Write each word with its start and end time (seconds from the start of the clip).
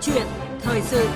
chuyện 0.00 0.26
thời 0.62 0.82
sự. 0.82 1.08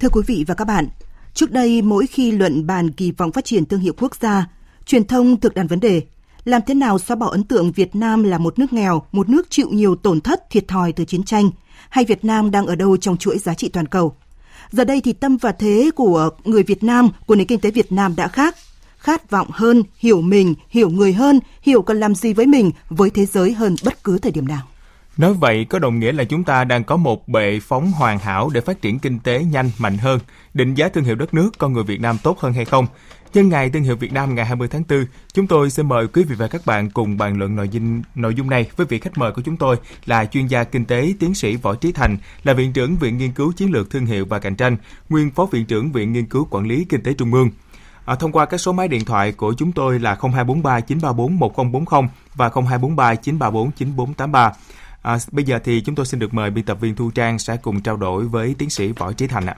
Thưa 0.00 0.08
quý 0.08 0.22
vị 0.26 0.44
và 0.48 0.54
các 0.54 0.64
bạn, 0.64 0.88
trước 1.34 1.50
đây 1.50 1.82
mỗi 1.82 2.06
khi 2.06 2.30
luận 2.30 2.66
bàn 2.66 2.90
kỳ 2.90 3.12
vọng 3.12 3.32
phát 3.32 3.44
triển 3.44 3.66
thương 3.66 3.80
hiệu 3.80 3.92
quốc 3.98 4.16
gia, 4.20 4.46
truyền 4.86 5.06
thông 5.06 5.40
thực 5.40 5.54
đặt 5.54 5.66
vấn 5.68 5.80
đề 5.80 6.02
làm 6.44 6.62
thế 6.66 6.74
nào 6.74 6.98
xóa 6.98 7.16
bỏ 7.16 7.26
ấn 7.26 7.44
tượng 7.44 7.72
Việt 7.72 7.94
Nam 7.94 8.22
là 8.22 8.38
một 8.38 8.58
nước 8.58 8.72
nghèo, 8.72 9.02
một 9.12 9.28
nước 9.28 9.50
chịu 9.50 9.68
nhiều 9.70 9.96
tổn 9.96 10.20
thất 10.20 10.50
thiệt 10.50 10.68
thòi 10.68 10.92
từ 10.92 11.04
chiến 11.04 11.22
tranh, 11.22 11.50
hay 11.88 12.04
Việt 12.04 12.24
Nam 12.24 12.50
đang 12.50 12.66
ở 12.66 12.74
đâu 12.74 12.96
trong 12.96 13.16
chuỗi 13.16 13.38
giá 13.38 13.54
trị 13.54 13.68
toàn 13.68 13.86
cầu. 13.86 14.16
Giờ 14.70 14.84
đây 14.84 15.00
thì 15.00 15.12
tâm 15.12 15.36
và 15.36 15.52
thế 15.52 15.90
của 15.96 16.30
người 16.44 16.62
Việt 16.62 16.82
Nam, 16.82 17.08
của 17.26 17.34
nền 17.34 17.46
kinh 17.46 17.60
tế 17.60 17.70
Việt 17.70 17.92
Nam 17.92 18.16
đã 18.16 18.28
khác. 18.28 18.56
Khát 19.02 19.30
vọng 19.30 19.48
hơn, 19.50 19.82
hiểu 19.98 20.20
mình, 20.20 20.54
hiểu 20.68 20.90
người 20.90 21.12
hơn, 21.12 21.40
hiểu 21.62 21.82
cần 21.82 22.00
làm 22.00 22.14
gì 22.14 22.32
với 22.32 22.46
mình, 22.46 22.70
với 22.90 23.10
thế 23.10 23.26
giới 23.26 23.52
hơn 23.52 23.76
bất 23.84 24.04
cứ 24.04 24.18
thời 24.18 24.32
điểm 24.32 24.48
nào. 24.48 24.62
Nói 25.16 25.34
vậy 25.34 25.66
có 25.70 25.78
đồng 25.78 25.98
nghĩa 25.98 26.12
là 26.12 26.24
chúng 26.24 26.44
ta 26.44 26.64
đang 26.64 26.84
có 26.84 26.96
một 26.96 27.28
bệ 27.28 27.60
phóng 27.60 27.92
hoàn 27.92 28.18
hảo 28.18 28.50
để 28.54 28.60
phát 28.60 28.82
triển 28.82 28.98
kinh 28.98 29.18
tế 29.18 29.44
nhanh, 29.44 29.70
mạnh 29.78 29.98
hơn, 29.98 30.18
định 30.54 30.74
giá 30.74 30.88
thương 30.88 31.04
hiệu 31.04 31.14
đất 31.14 31.34
nước, 31.34 31.50
con 31.58 31.72
người 31.72 31.84
Việt 31.84 32.00
Nam 32.00 32.16
tốt 32.22 32.38
hơn 32.38 32.52
hay 32.52 32.64
không. 32.64 32.86
Nhân 33.34 33.48
ngày 33.48 33.70
thương 33.70 33.82
hiệu 33.82 33.96
Việt 33.96 34.12
Nam 34.12 34.34
ngày 34.34 34.46
20 34.46 34.68
tháng 34.68 34.82
4, 34.88 35.06
chúng 35.32 35.46
tôi 35.46 35.70
sẽ 35.70 35.82
mời 35.82 36.06
quý 36.06 36.24
vị 36.24 36.34
và 36.38 36.48
các 36.48 36.66
bạn 36.66 36.90
cùng 36.90 37.16
bàn 37.16 37.38
luận 37.38 37.56
nội 37.56 37.68
dung 37.68 38.02
nội 38.14 38.34
dung 38.34 38.50
này 38.50 38.70
với 38.76 38.86
vị 38.86 38.98
khách 38.98 39.18
mời 39.18 39.32
của 39.32 39.42
chúng 39.42 39.56
tôi 39.56 39.76
là 40.06 40.24
chuyên 40.24 40.46
gia 40.46 40.64
kinh 40.64 40.84
tế 40.84 41.14
tiến 41.20 41.34
sĩ 41.34 41.56
Võ 41.56 41.74
Trí 41.74 41.92
Thành, 41.92 42.18
là 42.44 42.52
viện 42.52 42.72
trưởng 42.72 42.96
Viện 42.96 43.18
Nghiên 43.18 43.32
cứu 43.32 43.52
Chiến 43.52 43.72
lược 43.72 43.90
Thương 43.90 44.06
hiệu 44.06 44.26
và 44.26 44.38
Cạnh 44.38 44.56
tranh, 44.56 44.76
nguyên 45.08 45.30
phó 45.30 45.46
viện 45.46 45.66
trưởng 45.66 45.92
Viện 45.92 46.12
Nghiên 46.12 46.26
cứu 46.26 46.46
Quản 46.50 46.66
lý 46.66 46.86
Kinh 46.88 47.02
tế 47.02 47.14
Trung 47.14 47.34
ương. 47.34 47.50
À, 48.04 48.14
thông 48.14 48.32
qua 48.32 48.46
các 48.46 48.58
số 48.58 48.72
máy 48.72 48.88
điện 48.88 49.04
thoại 49.04 49.32
của 49.32 49.54
chúng 49.58 49.72
tôi 49.72 49.98
là 49.98 50.14
0243 50.14 50.80
934 50.80 51.38
1040 51.38 52.08
và 52.34 52.48
0243 52.48 53.14
934 53.14 53.70
9483. 53.72 54.52
À, 55.02 55.18
bây 55.30 55.44
giờ 55.44 55.58
thì 55.64 55.80
chúng 55.80 55.94
tôi 55.94 56.06
xin 56.06 56.20
được 56.20 56.34
mời 56.34 56.50
biên 56.50 56.64
tập 56.64 56.78
viên 56.80 56.96
Thu 56.96 57.10
Trang 57.10 57.38
sẽ 57.38 57.56
cùng 57.56 57.82
trao 57.82 57.96
đổi 57.96 58.24
với 58.24 58.54
tiến 58.58 58.70
sĩ 58.70 58.92
Võ 58.92 59.12
Trí 59.12 59.26
Thành 59.26 59.46
ạ. 59.46 59.56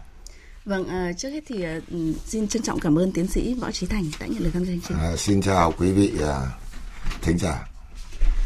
Vâng, 0.65 0.89
à, 0.89 1.13
trước 1.17 1.29
hết 1.31 1.45
thì 1.47 1.63
à, 1.63 1.81
xin 2.27 2.49
trân 2.49 2.63
trọng 2.63 2.81
cảm 2.81 2.99
ơn 2.99 3.13
tiến 3.13 3.27
sĩ 3.27 3.55
Võ 3.55 3.71
Trí 3.71 3.87
Thành 3.87 4.05
đã 4.21 4.27
nhận 4.27 4.43
lời 4.43 4.51
tham 4.55 4.65
gia 4.65 4.73
chương 4.73 4.81
trình. 4.89 4.99
À, 4.99 5.17
xin 5.17 5.43
chào 5.43 5.73
quý 5.79 5.93
vị 5.93 6.13
à, 6.23 6.41
thính 7.23 7.39
giả. 7.39 7.67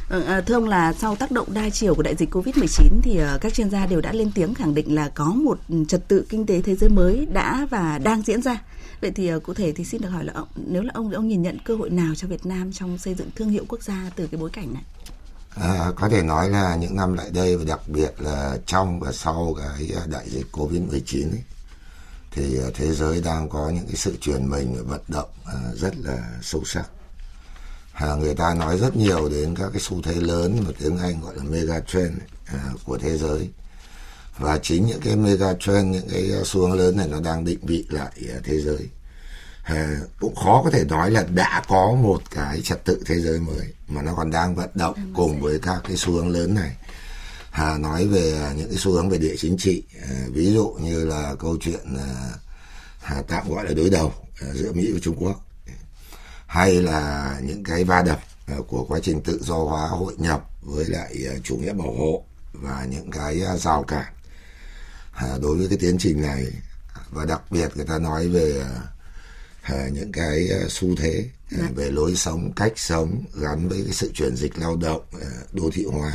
Vâng, 0.09 0.27
à, 0.27 0.41
thưa 0.41 0.55
ông 0.55 0.69
là 0.69 0.93
sau 0.93 1.17
tác 1.17 1.31
động 1.31 1.49
đa 1.55 1.71
chiều 1.71 1.95
của 1.95 2.03
đại 2.03 2.15
dịch 2.15 2.35
Covid-19 2.35 3.01
thì 3.03 3.19
à, 3.19 3.39
các 3.41 3.55
chuyên 3.55 3.71
gia 3.71 3.87
đều 3.87 4.01
đã 4.01 4.13
lên 4.13 4.31
tiếng 4.35 4.55
khẳng 4.55 4.75
định 4.75 4.95
là 4.95 5.09
có 5.09 5.25
một 5.25 5.59
trật 5.89 6.09
tự 6.09 6.27
kinh 6.29 6.47
tế 6.47 6.63
thế 6.63 6.75
giới 6.75 6.91
mới 6.91 7.27
đã 7.33 7.67
và 7.71 7.99
đang 7.99 8.23
diễn 8.23 8.43
ra. 8.43 8.59
Vậy 9.01 9.11
thì 9.11 9.29
ờ, 9.29 9.41
cụ 9.41 9.55
thể 9.55 9.73
thì 9.73 9.85
xin 9.85 10.01
được 10.01 10.09
hỏi 10.09 10.25
là 10.25 10.33
ông, 10.33 10.49
nếu 10.57 10.83
là 10.83 10.91
ông 10.95 11.11
ông 11.11 11.29
nhìn 11.29 11.43
nhận 11.43 11.59
cơ 11.65 11.77
hội 11.77 11.91
nào 11.91 12.15
cho 12.15 12.29
Việt 12.29 12.47
Nam 12.47 12.73
trong 12.73 12.99
xây 12.99 13.15
dựng 13.15 13.31
thương 13.37 13.49
hiệu 13.49 13.65
quốc 13.69 13.83
gia 13.83 14.11
từ 14.17 14.27
cái 14.27 14.41
bối 14.41 14.51
cảnh 14.51 14.75
này? 14.75 14.83
À, 15.55 15.93
có 15.97 16.09
thể 16.09 16.23
nói 16.23 16.51
là 16.51 16.77
những 16.77 16.97
năm 16.97 17.15
lại 17.15 17.31
đây 17.31 17.57
và 17.57 17.65
đặc 17.65 17.81
biệt 17.89 18.13
là 18.19 18.59
trong 18.67 19.01
và 19.01 19.13
sau 19.13 19.57
cái 19.59 19.91
ờ, 19.95 20.07
đại 20.07 20.31
dịch 20.31 20.47
Covid-19 20.53 21.31
ấy, 21.31 21.43
thì 22.31 22.57
ờ, 22.57 22.71
thế 22.75 22.95
giới 22.95 23.21
đang 23.21 23.49
có 23.49 23.71
những 23.75 23.87
cái 23.87 23.97
sự 23.97 24.17
chuyển 24.21 24.51
mình 24.51 24.75
và 24.77 24.83
vận 24.83 25.01
động 25.09 25.29
à, 25.45 25.55
rất 25.75 25.97
là 25.97 26.39
sâu 26.43 26.63
sắc. 26.65 26.89
À, 27.93 28.15
người 28.15 28.35
ta 28.35 28.55
nói 28.55 28.79
rất 28.79 28.97
nhiều 28.97 29.29
đến 29.29 29.55
các 29.59 29.71
cái 29.73 29.81
xu 29.81 30.03
thế 30.03 30.15
lớn 30.15 30.59
mà 30.67 30.71
tiếng 30.79 30.99
Anh 30.99 31.21
gọi 31.21 31.37
là 31.37 31.43
mega 31.43 31.81
trend 31.81 32.19
à, 32.45 32.71
của 32.85 32.99
thế 32.99 33.19
giới 33.19 33.51
và 34.39 34.59
chính 34.63 34.87
những 34.87 35.01
cái 35.01 35.17
mega 35.17 35.55
trend 35.61 35.95
những 35.95 36.09
cái 36.09 36.31
xu 36.45 36.61
hướng 36.61 36.73
lớn 36.73 36.97
này 36.97 37.09
nó 37.09 37.21
đang 37.21 37.45
định 37.45 37.59
vị 37.63 37.87
lại 37.91 38.13
thế 38.45 38.61
giới. 38.61 38.89
À, 39.63 40.01
cũng 40.21 40.35
khó 40.35 40.63
có 40.65 40.71
thể 40.71 40.85
nói 40.85 41.11
là 41.11 41.25
đã 41.35 41.63
có 41.69 41.93
một 42.03 42.23
cái 42.31 42.61
trật 42.61 42.85
tự 42.85 43.03
thế 43.07 43.21
giới 43.21 43.41
mới 43.41 43.73
mà 43.89 44.03
nó 44.03 44.15
còn 44.15 44.31
đang 44.31 44.55
vận 44.55 44.71
động 44.75 45.13
cùng 45.17 45.41
với 45.41 45.59
các 45.59 45.81
cái 45.89 45.97
xu 45.97 46.13
hướng 46.13 46.29
lớn 46.29 46.55
này. 46.55 46.77
À, 47.51 47.79
nói 47.79 48.07
về 48.07 48.53
những 48.57 48.69
cái 48.69 48.79
xu 48.79 48.93
hướng 48.93 49.11
về 49.11 49.19
địa 49.19 49.35
chính 49.39 49.57
trị 49.59 49.83
à, 50.03 50.09
ví 50.33 50.53
dụ 50.53 50.77
như 50.81 51.05
là 51.07 51.35
câu 51.39 51.57
chuyện 51.61 51.97
à, 53.01 53.23
tạm 53.29 53.49
gọi 53.49 53.65
là 53.65 53.75
đối 53.75 53.91
đầu 53.91 54.13
à, 54.41 54.47
giữa 54.55 54.73
mỹ 54.73 54.93
và 54.93 54.99
trung 55.03 55.17
quốc 55.19 55.45
hay 56.47 56.83
là 56.83 57.35
những 57.43 57.65
cái 57.65 57.85
va 57.85 58.03
đập 58.03 58.21
à, 58.47 58.55
của 58.69 58.85
quá 58.89 58.99
trình 59.03 59.21
tự 59.21 59.41
do 59.43 59.55
hóa 59.55 59.89
hội 59.89 60.15
nhập 60.19 60.45
với 60.63 60.85
lại 60.85 61.15
à, 61.31 61.35
chủ 61.45 61.57
nghĩa 61.57 61.73
bảo 61.73 61.93
hộ 61.93 62.25
và 62.53 62.87
những 62.91 63.11
cái 63.11 63.43
à, 63.43 63.57
rào 63.57 63.83
cản 63.83 64.13
đối 65.43 65.57
với 65.57 65.69
cái 65.69 65.79
tiến 65.79 65.99
trình 65.99 66.23
này 66.23 66.47
và 67.11 67.25
đặc 67.25 67.43
biệt 67.51 67.69
người 67.75 67.87
ta 67.87 67.99
nói 67.99 68.29
về 68.29 68.63
à, 69.63 69.89
những 69.93 70.13
cái 70.13 70.49
à, 70.51 70.59
xu 70.69 70.97
thế 70.97 71.29
à, 71.59 71.69
về 71.75 71.91
lối 71.91 72.17
sống 72.17 72.53
cách 72.57 72.73
sống 72.77 73.25
gắn 73.41 73.69
với 73.69 73.83
cái 73.85 73.93
sự 73.93 74.11
chuyển 74.15 74.37
dịch 74.37 74.59
lao 74.59 74.77
động 74.77 75.03
à, 75.23 75.29
đô 75.53 75.71
thị 75.73 75.85
hóa. 75.85 76.13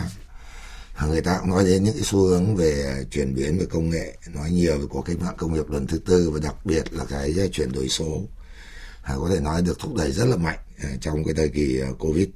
À, 0.96 1.06
người 1.06 1.22
ta 1.22 1.38
cũng 1.40 1.50
nói 1.50 1.66
đến 1.66 1.84
những 1.84 1.94
cái 1.94 2.04
xu 2.04 2.20
hướng 2.20 2.56
về 2.56 3.06
chuyển 3.12 3.36
biến 3.36 3.60
về 3.60 3.66
công 3.66 3.90
nghệ 3.90 4.18
nói 4.34 4.52
nhiều 4.52 4.78
về 4.78 4.86
cuộc 4.90 5.02
cách 5.02 5.20
mạng 5.20 5.36
công 5.38 5.54
nghiệp 5.54 5.70
lần 5.70 5.88
thứ 5.88 5.98
tư 5.98 6.30
và 6.30 6.40
đặc 6.44 6.66
biệt 6.66 6.94
là 6.94 7.06
cái 7.06 7.50
chuyển 7.52 7.72
đổi 7.72 7.90
số. 7.90 8.22
À, 9.04 9.16
có 9.20 9.30
thể 9.34 9.40
nói 9.40 9.62
được 9.62 9.80
thúc 9.80 9.96
đẩy 9.96 10.12
rất 10.12 10.26
là 10.26 10.36
mạnh 10.36 10.60
à, 10.84 10.90
trong 11.02 11.24
cái 11.24 11.34
thời 11.34 11.50
kỳ 11.50 11.80
à, 11.80 11.88
covid. 12.00 12.28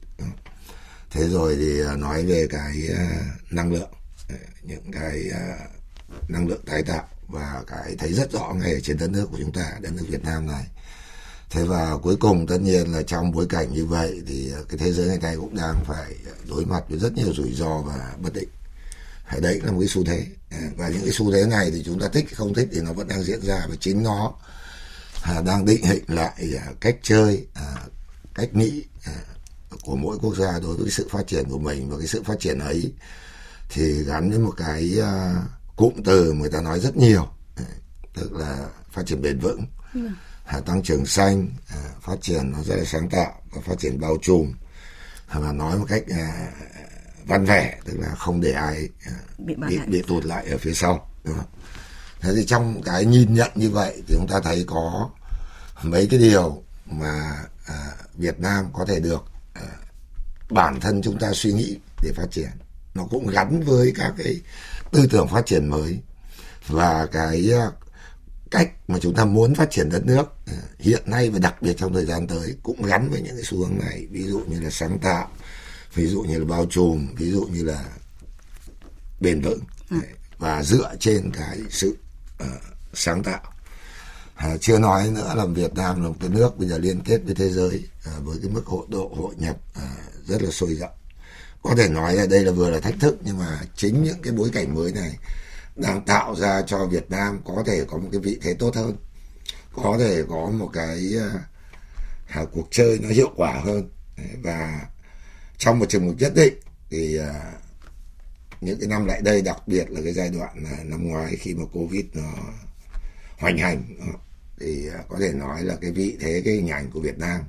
Thế 1.12 1.28
rồi 1.28 1.56
thì 1.56 1.82
à, 1.82 1.96
nói 1.96 2.26
về 2.26 2.48
cái 2.50 2.88
à, 2.98 3.22
năng 3.52 3.74
lượng 3.74 3.90
à, 4.30 4.36
những 4.64 4.92
cái 4.92 5.24
à, 5.34 5.58
năng 6.28 6.48
lượng 6.48 6.62
tái 6.66 6.84
tạo 6.84 7.08
và 7.28 7.64
cái 7.68 7.96
thấy 8.00 8.14
rất 8.14 8.32
rõ 8.32 8.54
ngay 8.54 8.82
trên 8.84 8.98
đất 8.98 9.10
nước 9.10 9.28
của 9.32 9.38
chúng 9.40 9.52
ta, 9.52 9.72
đất 9.82 9.94
nước 9.94 10.06
Việt 10.10 10.24
Nam 10.24 10.48
này. 10.48 10.64
Thế 11.50 11.64
và 11.64 11.98
cuối 12.02 12.16
cùng 12.16 12.48
tất 12.48 12.62
nhiên 12.62 12.92
là 12.92 13.02
trong 13.02 13.32
bối 13.32 13.46
cảnh 13.50 13.74
như 13.74 13.86
vậy 13.86 14.22
thì 14.28 14.52
cái 14.70 14.78
thế 14.78 14.94
giới 14.94 15.08
ngày 15.08 15.20
nay 15.22 15.36
cũng 15.36 15.56
đang 15.56 15.84
phải 15.86 16.16
đối 16.50 16.66
mặt 16.66 16.84
với 16.90 17.00
rất 17.00 17.14
nhiều 17.14 17.34
rủi 17.34 17.54
ro 17.54 17.82
và 17.82 18.14
bất 18.22 18.34
định. 18.34 18.50
Đấy 19.42 19.62
là 19.64 19.72
một 19.72 19.80
cái 19.80 19.88
xu 19.88 20.04
thế. 20.04 20.26
Và 20.78 20.90
những 20.90 21.02
cái 21.02 21.12
xu 21.12 21.32
thế 21.32 21.46
này 21.46 21.72
thì 21.72 21.84
chúng 21.86 22.00
ta 22.00 22.08
thích 22.14 22.26
không 22.36 22.54
thích 22.54 22.70
thì 22.72 22.82
nó 22.82 22.94
vẫn 22.94 23.08
đang 23.08 23.24
diễn 23.24 23.42
ra 23.42 23.66
và 23.70 23.76
chính 23.80 24.04
nó 24.04 24.34
à, 25.22 25.42
đang 25.42 25.66
định 25.66 25.86
hình 25.86 26.04
lại 26.08 26.54
à, 26.58 26.66
cách 26.80 26.98
chơi 27.02 27.46
à, 27.54 27.76
cách 28.36 28.56
nghĩ 28.56 28.84
của 29.84 29.96
mỗi 29.96 30.18
quốc 30.22 30.36
gia 30.38 30.60
đối 30.60 30.76
với 30.76 30.92
sự 30.92 31.08
phát 31.12 31.28
triển 31.28 31.50
của 31.50 31.60
mình. 31.60 31.90
Và 31.90 31.98
cái 31.98 32.08
sự 32.08 32.24
phát 32.24 32.40
triển 32.40 32.60
ấy 32.60 32.94
thì 33.70 34.04
gắn 34.04 34.30
với 34.30 34.40
một 34.40 34.54
cái 34.58 35.00
cụm 35.78 35.94
từ 36.06 36.34
người 36.34 36.50
ta 36.50 36.62
nói 36.62 36.80
rất 36.80 36.98
nhiều. 36.98 37.28
Tức 38.14 38.34
là 38.34 38.70
phát 38.92 39.06
triển 39.06 39.22
bền 39.22 39.40
vững. 39.40 39.66
Ừ. 39.94 40.10
tăng 40.66 40.84
trưởng 40.84 41.06
xanh 41.06 41.50
phát 42.02 42.16
triển 42.22 42.52
nó 42.52 42.64
rất 42.64 42.76
là 42.76 42.84
sáng 42.86 43.10
tạo 43.10 43.42
và 43.52 43.62
phát 43.62 43.80
triển 43.80 44.00
bao 44.00 44.18
trùm. 44.22 44.54
Và 45.34 45.52
nói 45.52 45.78
một 45.80 45.86
cách 45.90 46.04
à, 46.10 46.52
văn 47.26 47.46
vẻ 47.46 47.78
tức 47.86 47.94
là 48.00 48.16
không 48.16 48.42
để 48.42 48.52
ai 48.52 48.90
à, 49.06 49.14
bị, 49.38 49.56
bị, 49.56 49.80
bị 49.88 50.02
tụt 50.08 50.26
lại 50.26 50.50
ở 50.50 50.58
phía 50.58 50.74
sau 50.74 51.10
thế 52.22 52.34
thì 52.36 52.46
trong 52.46 52.82
cái 52.86 53.06
nhìn 53.06 53.34
nhận 53.34 53.52
như 53.56 53.70
vậy 53.70 54.04
thì 54.08 54.16
chúng 54.18 54.28
ta 54.30 54.40
thấy 54.44 54.64
có 54.68 55.10
mấy 55.84 56.08
cái 56.12 56.20
điều 56.20 56.64
mà 56.86 57.46
à, 57.66 57.92
Việt 58.14 58.40
Nam 58.40 58.66
có 58.74 58.86
thể 58.86 59.00
được 59.00 59.24
à, 59.54 59.62
bản 60.50 60.80
thân 60.80 61.02
chúng 61.02 61.20
ta 61.20 61.32
suy 61.34 61.54
nghĩ 61.54 61.78
để 62.04 62.12
phát 62.16 62.28
triển. 62.32 62.50
Nó 62.94 63.04
cũng 63.10 63.28
gắn 63.28 63.64
với 63.64 63.94
các 63.96 64.14
cái 64.18 64.42
tư 64.92 65.08
tưởng 65.12 65.28
phát 65.28 65.46
triển 65.46 65.70
mới 65.70 66.00
và 66.68 67.06
cái 67.12 67.50
ờ, 67.52 67.72
cách 68.52 68.72
mà 68.88 69.00
chúng 69.02 69.14
ta 69.14 69.26
muốn 69.26 69.56
phát 69.56 69.72
triển 69.72 69.90
đất 69.90 70.06
nước 70.06 70.26
ờ, 70.48 70.54
hiện 70.80 71.04
nay 71.06 71.30
và 71.30 71.40
đặc 71.40 71.62
biệt 71.62 71.74
trong 71.78 71.94
thời 71.94 72.06
gian 72.06 72.28
tới 72.28 72.56
cũng 72.64 72.82
gắn 72.82 73.10
với 73.10 73.22
những 73.22 73.36
cái 73.36 73.44
xu 73.44 73.58
hướng 73.58 73.78
này. 73.80 74.08
Ví 74.12 74.24
dụ 74.24 74.40
như 74.40 74.62
là 74.62 74.70
sáng 74.70 75.00
tạo 75.00 75.28
ví 75.94 76.08
dụ 76.08 76.22
như 76.22 76.40
là 76.40 76.46
bao 76.46 76.66
trùm 76.66 77.08
ví 77.16 77.32
dụ 77.32 77.46
như 77.46 77.64
là 77.64 77.86
bền 79.20 79.42
vững. 79.42 79.60
Ừ. 79.90 79.98
và 80.38 80.64
dựa 80.64 80.96
trên 81.00 81.32
cái 81.32 81.60
sự 81.70 81.98
uh, 82.44 82.50
sáng 82.94 83.24
tạo. 83.24 83.42
À, 84.36 84.58
chưa 84.62 84.80
nói 84.80 85.12
nữa 85.12 85.34
là 85.36 85.46
Việt 85.46 85.74
Nam 85.74 86.04
là 86.04 86.08
một 86.10 86.16
cái 86.20 86.30
nước 86.30 86.58
bây 86.58 86.68
giờ 86.68 86.78
liên 86.78 87.02
kết 87.06 87.22
với 87.26 87.36
thế 87.36 87.50
giới 87.50 87.84
à, 88.06 88.12
với 88.24 88.38
cái 88.42 88.52
mức 88.52 88.66
hội 88.66 88.86
độ 88.90 89.12
hội 89.18 89.36
nhập 89.38 89.58
à, 89.74 89.96
rất 90.26 90.42
là 90.42 90.52
sôi 90.52 90.74
rộng 90.74 90.92
có 91.64 91.76
thể 91.78 91.90
nói 91.90 92.14
là 92.14 92.26
đây 92.26 92.44
là 92.44 92.52
vừa 92.52 92.70
là 92.70 92.80
thách 92.80 92.96
thức 93.00 93.18
nhưng 93.22 93.38
mà 93.38 93.62
chính 93.76 94.04
những 94.04 94.22
cái 94.22 94.34
bối 94.34 94.50
cảnh 94.54 94.76
mới 94.76 94.92
này 94.92 95.18
đang 95.76 96.06
tạo 96.06 96.36
ra 96.36 96.62
cho 96.62 96.86
Việt 96.86 97.12
Nam 97.12 97.42
có 97.46 97.64
thể 97.66 97.86
có 97.88 97.98
một 97.98 98.10
cái 98.12 98.22
vị 98.22 98.40
thế 98.42 98.54
tốt 98.54 98.76
hơn 98.76 98.98
có 99.84 99.98
thể 100.00 100.24
có 100.30 100.50
một 100.50 100.70
cái 100.74 101.14
uh, 102.42 102.50
cuộc 102.52 102.68
chơi 102.72 103.00
nó 103.02 103.10
hiệu 103.10 103.32
quả 103.36 103.62
hơn. 103.66 103.90
Và 104.42 104.86
trong 105.58 105.80
một 105.80 105.86
trường 105.90 106.06
mục 106.06 106.16
nhất 106.20 106.36
định 106.36 106.54
thì 106.90 107.20
uh, 107.20 107.26
những 108.62 108.80
cái 108.80 108.90
năm 108.90 109.06
lại 109.06 109.22
đây 109.22 109.42
đặc 109.42 109.68
biệt 109.68 109.92
là 109.92 110.02
cái 110.04 110.14
giai 110.14 110.30
đoạn 110.30 110.64
uh, 110.74 110.86
năm 110.86 111.08
ngoái 111.08 111.36
khi 111.36 111.54
mà 111.54 111.66
covid 111.74 112.06
nó 112.14 112.34
hoành 113.38 113.58
hành 113.58 113.84
thì 114.60 114.90
uh, 114.90 115.10
có 115.10 115.18
thể 115.20 115.34
nói 115.34 115.64
là 115.64 115.76
cái 115.82 115.92
vị 115.92 116.18
thế 116.20 116.42
cái 116.46 116.54
hình 116.54 116.70
ảnh 116.70 116.92
của 116.92 117.00
Việt 117.00 117.18
Nam 117.18 117.42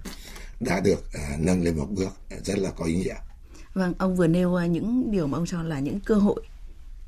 đã 0.61 0.81
được 0.81 0.99
uh, 0.99 1.41
nâng 1.41 1.63
lên 1.63 1.77
một 1.77 1.87
bước 1.91 2.13
rất 2.45 2.59
là 2.59 2.71
có 2.71 2.85
ý 2.85 2.95
nghĩa. 2.95 3.15
Vâng, 3.79 3.95
ông 3.99 4.17
vừa 4.17 4.27
nêu 4.27 4.55
à, 4.55 4.67
những 4.67 5.11
điều 5.11 5.27
mà 5.27 5.39
ông 5.39 5.47
cho 5.47 5.63
là 5.63 5.81
những 5.81 6.01
cơ 6.01 6.15
hội 6.15 6.43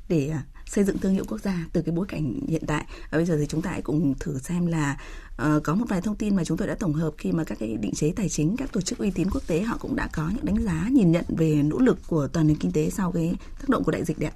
để 0.09 0.29
à, 0.29 0.43
xây 0.65 0.83
dựng 0.83 0.97
thương 0.97 1.13
hiệu 1.13 1.25
quốc 1.27 1.41
gia 1.41 1.65
từ 1.73 1.81
cái 1.81 1.95
bối 1.95 2.05
cảnh 2.09 2.39
hiện 2.47 2.63
tại. 2.67 2.85
Và 3.11 3.17
bây 3.17 3.25
giờ 3.25 3.37
thì 3.39 3.45
chúng 3.45 3.61
ta 3.61 3.71
hãy 3.71 3.81
cùng 3.81 4.13
thử 4.19 4.39
xem 4.39 4.67
là 4.67 4.97
uh, 5.41 5.63
có 5.63 5.75
một 5.75 5.85
vài 5.89 6.01
thông 6.01 6.15
tin 6.15 6.35
mà 6.35 6.43
chúng 6.43 6.57
tôi 6.57 6.67
đã 6.67 6.75
tổng 6.75 6.93
hợp 6.93 7.11
khi 7.17 7.31
mà 7.31 7.43
các 7.43 7.59
cái 7.59 7.77
định 7.77 7.93
chế 7.93 8.13
tài 8.15 8.29
chính 8.29 8.57
các 8.57 8.73
tổ 8.73 8.81
chức 8.81 8.99
uy 8.99 9.11
tín 9.11 9.29
quốc 9.31 9.47
tế 9.47 9.61
họ 9.61 9.77
cũng 9.77 9.95
đã 9.95 10.09
có 10.13 10.29
những 10.35 10.45
đánh 10.45 10.63
giá 10.63 10.87
nhìn 10.91 11.11
nhận 11.11 11.25
về 11.27 11.63
nỗ 11.63 11.79
lực 11.79 11.99
của 12.07 12.27
toàn 12.27 12.47
nền 12.47 12.57
kinh 12.57 12.71
tế 12.71 12.89
sau 12.89 13.11
cái 13.11 13.35
tác 13.59 13.69
động 13.69 13.83
của 13.83 13.91
đại 13.91 14.05
dịch 14.05 14.19
đấy 14.19 14.31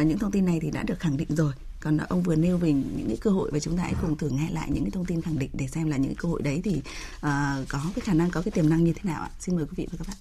uh, 0.00 0.06
những 0.06 0.18
thông 0.18 0.30
tin 0.30 0.44
này 0.44 0.58
thì 0.62 0.70
đã 0.70 0.82
được 0.82 1.00
khẳng 1.00 1.16
định 1.16 1.28
rồi. 1.28 1.52
Còn 1.80 1.98
à, 1.98 2.06
ông 2.08 2.22
vừa 2.22 2.36
nêu 2.36 2.58
về 2.58 2.72
những 2.72 3.08
cái 3.08 3.16
cơ 3.16 3.30
hội 3.30 3.50
và 3.50 3.58
chúng 3.58 3.76
ta 3.76 3.82
hãy 3.82 3.94
cùng 4.02 4.16
thử 4.16 4.28
nghe 4.28 4.50
lại 4.50 4.68
những 4.72 4.84
cái 4.84 4.90
thông 4.90 5.04
tin 5.04 5.22
khẳng 5.22 5.38
định 5.38 5.50
để 5.52 5.66
xem 5.66 5.88
là 5.88 5.96
những 5.96 6.14
cơ 6.14 6.28
hội 6.28 6.42
đấy 6.42 6.60
thì 6.64 6.76
uh, 7.16 7.68
có 7.68 7.80
cái 7.94 8.00
khả 8.00 8.14
năng 8.14 8.30
có 8.30 8.42
cái 8.42 8.52
tiềm 8.52 8.68
năng 8.68 8.84
như 8.84 8.92
thế 8.92 9.00
nào 9.02 9.22
ạ. 9.22 9.30
Xin 9.40 9.56
mời 9.56 9.64
quý 9.64 9.72
vị 9.76 9.88
và 9.92 9.98
các 9.98 10.08
bạn. 10.08 10.16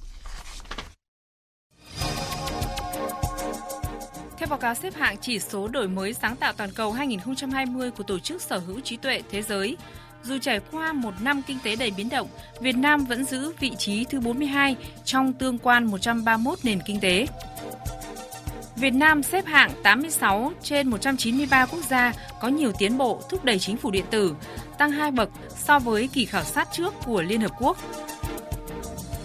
Theo 4.39 4.47
báo 4.47 4.59
cáo 4.59 4.75
xếp 4.75 4.93
hạng 4.95 5.17
chỉ 5.21 5.39
số 5.39 5.67
đổi 5.67 5.87
mới 5.87 6.13
sáng 6.13 6.35
tạo 6.35 6.53
toàn 6.53 6.69
cầu 6.71 6.91
2020 6.91 7.91
của 7.91 8.03
Tổ 8.03 8.19
chức 8.19 8.41
Sở 8.41 8.57
hữu 8.57 8.79
trí 8.79 8.97
tuệ 8.97 9.21
thế 9.31 9.41
giới, 9.41 9.77
dù 10.23 10.37
trải 10.37 10.59
qua 10.71 10.93
một 10.93 11.13
năm 11.21 11.41
kinh 11.41 11.57
tế 11.63 11.75
đầy 11.75 11.91
biến 11.91 12.09
động, 12.09 12.27
Việt 12.61 12.77
Nam 12.77 13.05
vẫn 13.05 13.25
giữ 13.25 13.53
vị 13.59 13.71
trí 13.77 14.05
thứ 14.05 14.19
42 14.19 14.75
trong 15.05 15.33
tương 15.33 15.57
quan 15.57 15.85
131 15.85 16.59
nền 16.63 16.79
kinh 16.85 16.99
tế. 16.99 17.27
Việt 18.75 18.93
Nam 18.93 19.23
xếp 19.23 19.45
hạng 19.45 19.71
86 19.83 20.51
trên 20.63 20.89
193 20.89 21.65
quốc 21.65 21.83
gia 21.89 22.13
có 22.41 22.47
nhiều 22.47 22.71
tiến 22.79 22.97
bộ 22.97 23.21
thúc 23.29 23.45
đẩy 23.45 23.59
chính 23.59 23.77
phủ 23.77 23.91
điện 23.91 24.05
tử, 24.09 24.35
tăng 24.77 24.91
2 24.91 25.11
bậc 25.11 25.29
so 25.57 25.79
với 25.79 26.09
kỳ 26.13 26.25
khảo 26.25 26.43
sát 26.43 26.67
trước 26.71 26.93
của 27.05 27.21
Liên 27.21 27.41
Hợp 27.41 27.51
Quốc. 27.59 27.77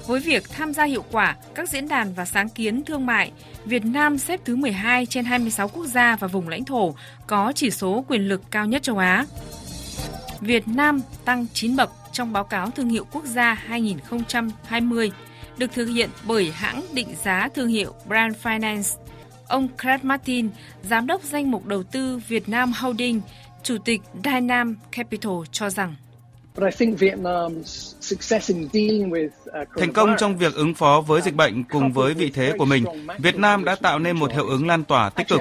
Với 0.06 0.21
việc 0.21 0.49
tham 0.51 0.75
gia 0.75 0.85
hiệu 0.85 1.05
quả 1.11 1.37
các 1.55 1.69
diễn 1.69 1.89
đàn 1.89 2.15
và 2.15 2.25
sáng 2.25 2.49
kiến 2.49 2.85
thương 2.85 3.06
mại, 3.06 3.33
Việt 3.65 3.85
Nam 3.85 4.19
xếp 4.19 4.41
thứ 4.45 4.56
12 4.56 5.06
trên 5.06 5.25
26 5.25 5.69
quốc 5.69 5.87
gia 5.87 6.17
và 6.17 6.29
vùng 6.29 6.49
lãnh 6.49 6.65
thổ 6.65 6.95
có 7.27 7.53
chỉ 7.55 7.71
số 7.71 8.05
quyền 8.09 8.29
lực 8.29 8.43
cao 8.51 8.67
nhất 8.67 8.83
châu 8.83 8.99
Á. 8.99 9.25
Việt 10.41 10.69
Nam 10.69 11.01
tăng 11.25 11.47
9 11.53 11.77
bậc 11.77 11.91
trong 12.12 12.33
báo 12.33 12.45
cáo 12.45 12.71
thương 12.71 12.89
hiệu 12.89 13.06
quốc 13.12 13.25
gia 13.25 13.55
2020 13.55 15.11
được 15.59 15.73
thực 15.73 15.87
hiện 15.87 16.11
bởi 16.27 16.51
hãng 16.51 16.83
định 16.93 17.09
giá 17.25 17.49
thương 17.55 17.69
hiệu 17.69 17.95
Brand 18.06 18.37
Finance. 18.43 18.99
Ông 19.49 19.69
Craig 19.81 20.01
Martin, 20.03 20.51
giám 20.83 21.06
đốc 21.06 21.23
danh 21.23 21.51
mục 21.51 21.67
đầu 21.67 21.83
tư 21.83 22.21
Việt 22.29 22.49
Nam 22.49 22.73
Holding, 22.73 23.21
chủ 23.62 23.79
tịch 23.79 24.01
Dynam 24.25 24.77
Capital 24.93 25.33
cho 25.53 25.71
rằng 25.71 25.95
Thành 29.77 29.93
công 29.95 30.15
trong 30.19 30.39
việc 30.39 30.55
ứng 30.55 30.75
phó 30.75 31.01
với 31.06 31.23
dịch 31.23 31.35
bệnh 31.35 31.65
cùng 31.65 31.93
với 31.93 32.15
vị 32.15 32.31
thế 32.35 32.53
của 32.59 32.65
mình, 32.65 32.85
Việt 33.19 33.37
Nam 33.37 33.65
đã 33.65 33.75
tạo 33.75 33.99
nên 33.99 34.17
một 34.17 34.33
hiệu 34.33 34.47
ứng 34.47 34.67
lan 34.67 34.85
tỏa 34.85 35.11
tích 35.11 35.29
cực. 35.29 35.41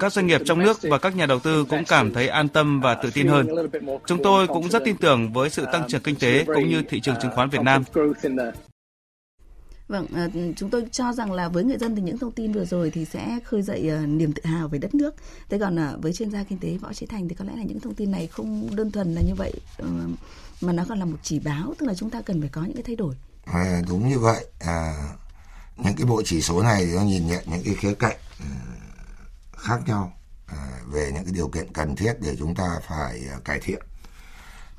Các 0.00 0.12
doanh 0.12 0.26
nghiệp 0.26 0.40
trong 0.44 0.58
nước 0.58 0.76
và 0.82 0.98
các 0.98 1.16
nhà 1.16 1.26
đầu 1.26 1.38
tư 1.38 1.64
cũng 1.68 1.84
cảm 1.84 2.12
thấy 2.12 2.28
an 2.28 2.48
tâm 2.48 2.80
và 2.80 2.94
tự 2.94 3.10
tin 3.14 3.28
hơn. 3.28 3.46
Chúng 4.06 4.22
tôi 4.22 4.46
cũng 4.46 4.68
rất 4.68 4.84
tin 4.84 4.96
tưởng 4.96 5.32
với 5.32 5.50
sự 5.50 5.66
tăng 5.72 5.88
trưởng 5.88 6.02
kinh 6.02 6.16
tế 6.16 6.44
cũng 6.44 6.68
như 6.68 6.82
thị 6.88 7.00
trường 7.00 7.16
chứng 7.22 7.30
khoán 7.34 7.50
Việt 7.50 7.62
Nam. 7.62 7.84
Vâng, 9.88 10.06
ờ, 10.14 10.28
chúng 10.56 10.70
tôi 10.70 10.84
cho 10.92 11.12
rằng 11.12 11.32
là 11.32 11.48
với 11.48 11.64
người 11.64 11.78
dân 11.78 11.96
thì 11.96 12.02
những 12.02 12.18
thông 12.18 12.32
tin 12.32 12.52
vừa 12.52 12.64
rồi 12.64 12.90
thì 12.90 13.04
sẽ 13.04 13.38
khơi 13.44 13.62
dậy 13.62 13.88
ờ, 13.88 14.06
niềm 14.06 14.32
tự 14.32 14.42
hào 14.44 14.68
về 14.68 14.78
đất 14.78 14.94
nước. 14.94 15.14
Thế 15.48 15.58
còn 15.58 15.76
ờ, 15.76 15.98
với 16.02 16.12
chuyên 16.12 16.30
gia 16.30 16.44
kinh 16.44 16.58
tế 16.58 16.76
Võ 16.76 16.92
Trí 16.92 17.06
Thành 17.06 17.28
thì 17.28 17.34
có 17.34 17.44
lẽ 17.44 17.56
là 17.56 17.62
những 17.62 17.80
thông 17.80 17.94
tin 17.94 18.10
này 18.10 18.26
không 18.26 18.76
đơn 18.76 18.90
thuần 18.90 19.14
là 19.14 19.20
như 19.20 19.34
vậy 19.34 19.52
mà 20.60 20.72
nó 20.72 20.84
còn 20.88 20.98
là 20.98 21.04
một 21.04 21.18
chỉ 21.22 21.38
báo, 21.38 21.74
tức 21.78 21.86
là 21.86 21.94
chúng 21.94 22.10
ta 22.10 22.22
cần 22.22 22.40
phải 22.40 22.48
có 22.48 22.62
những 22.62 22.74
cái 22.74 22.82
thay 22.82 22.96
đổi. 22.96 23.14
À, 23.44 23.82
đúng 23.88 24.08
như 24.08 24.18
vậy. 24.18 24.46
À, 24.58 25.08
những 25.76 25.96
cái 25.96 26.06
bộ 26.06 26.22
chỉ 26.24 26.42
số 26.42 26.62
này 26.62 26.86
thì 26.86 26.92
nó 26.94 27.02
nhìn 27.02 27.26
nhận 27.26 27.44
những 27.46 27.62
cái 27.64 27.74
khía 27.74 27.94
cạnh 27.94 28.16
khác 29.56 29.80
nhau 29.86 30.12
về 30.92 31.10
những 31.14 31.24
cái 31.24 31.32
điều 31.32 31.48
kiện 31.48 31.72
cần 31.72 31.96
thiết 31.96 32.12
để 32.20 32.36
chúng 32.38 32.54
ta 32.54 32.80
phải 32.88 33.22
cải 33.44 33.60
thiện 33.60 33.82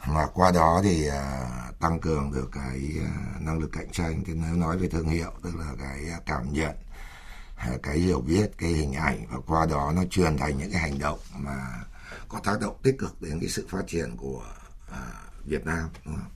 mà 0.05 0.25
qua 0.33 0.51
đó 0.51 0.81
thì 0.83 1.07
uh, 1.07 1.79
tăng 1.79 1.99
cường 1.99 2.31
được 2.31 2.49
cái 2.51 2.91
uh, 3.01 3.41
năng 3.41 3.59
lực 3.59 3.71
cạnh 3.71 3.91
tranh 3.91 4.23
thì 4.25 4.33
nếu 4.33 4.55
nói 4.55 4.77
về 4.77 4.87
thương 4.87 5.07
hiệu 5.07 5.31
tức 5.43 5.55
là 5.55 5.65
cái 5.79 6.09
à, 6.11 6.19
cảm 6.25 6.53
nhận 6.53 6.75
cái 7.83 7.97
hiểu 7.97 8.21
biết 8.21 8.51
cái 8.57 8.69
hình 8.69 8.93
ảnh 8.93 9.25
và 9.29 9.37
qua 9.47 9.65
đó 9.65 9.93
nó 9.95 10.03
truyền 10.09 10.37
thành 10.37 10.57
những 10.57 10.71
cái 10.71 10.81
hành 10.81 10.99
động 10.99 11.19
mà 11.35 11.83
có 12.27 12.39
tác 12.43 12.61
động 12.61 12.77
tích 12.83 12.95
cực 12.99 13.21
đến 13.21 13.39
cái 13.39 13.49
sự 13.49 13.67
phát 13.69 13.87
triển 13.87 14.17
của 14.17 14.43
uh, 14.91 15.45
Việt 15.45 15.65
Nam 15.65 15.89
đúng 16.05 16.15
không? 16.15 16.31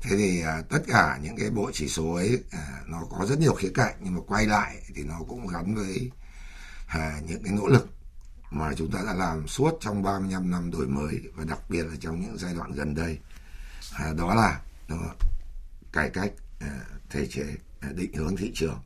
thế 0.00 0.16
thì 0.16 0.42
uh, 0.42 0.68
tất 0.68 0.80
cả 0.88 1.18
những 1.22 1.36
cái 1.36 1.50
bộ 1.50 1.70
chỉ 1.74 1.88
số 1.88 2.14
ấy 2.14 2.42
uh, 2.46 2.88
nó 2.88 3.02
có 3.10 3.26
rất 3.26 3.38
nhiều 3.38 3.54
khía 3.54 3.70
cạnh 3.74 3.94
nhưng 4.00 4.14
mà 4.14 4.20
quay 4.26 4.46
lại 4.46 4.76
thì 4.94 5.02
nó 5.02 5.18
cũng 5.28 5.46
gắn 5.46 5.74
với 5.74 6.10
uh, 6.84 7.24
những 7.28 7.42
cái 7.44 7.52
nỗ 7.52 7.66
lực 7.66 7.88
mà 8.54 8.74
chúng 8.76 8.90
ta 8.90 9.02
đã 9.06 9.14
làm 9.14 9.48
suốt 9.48 9.78
trong 9.80 10.02
35 10.02 10.50
năm 10.50 10.70
đổi 10.70 10.86
mới 10.86 11.20
và 11.34 11.44
đặc 11.44 11.58
biệt 11.68 11.82
là 11.82 11.94
trong 12.00 12.20
những 12.20 12.38
giai 12.38 12.54
đoạn 12.54 12.72
gần 12.72 12.94
đây. 12.94 13.18
À, 13.92 14.12
đó 14.16 14.34
là 14.34 14.60
đó, 14.88 15.14
cải 15.92 16.10
cách 16.10 16.32
à, 16.60 16.80
thể 17.10 17.26
chế 17.26 17.44
à, 17.80 17.88
định 17.94 18.12
hướng 18.14 18.36
thị 18.36 18.52
trường. 18.54 18.78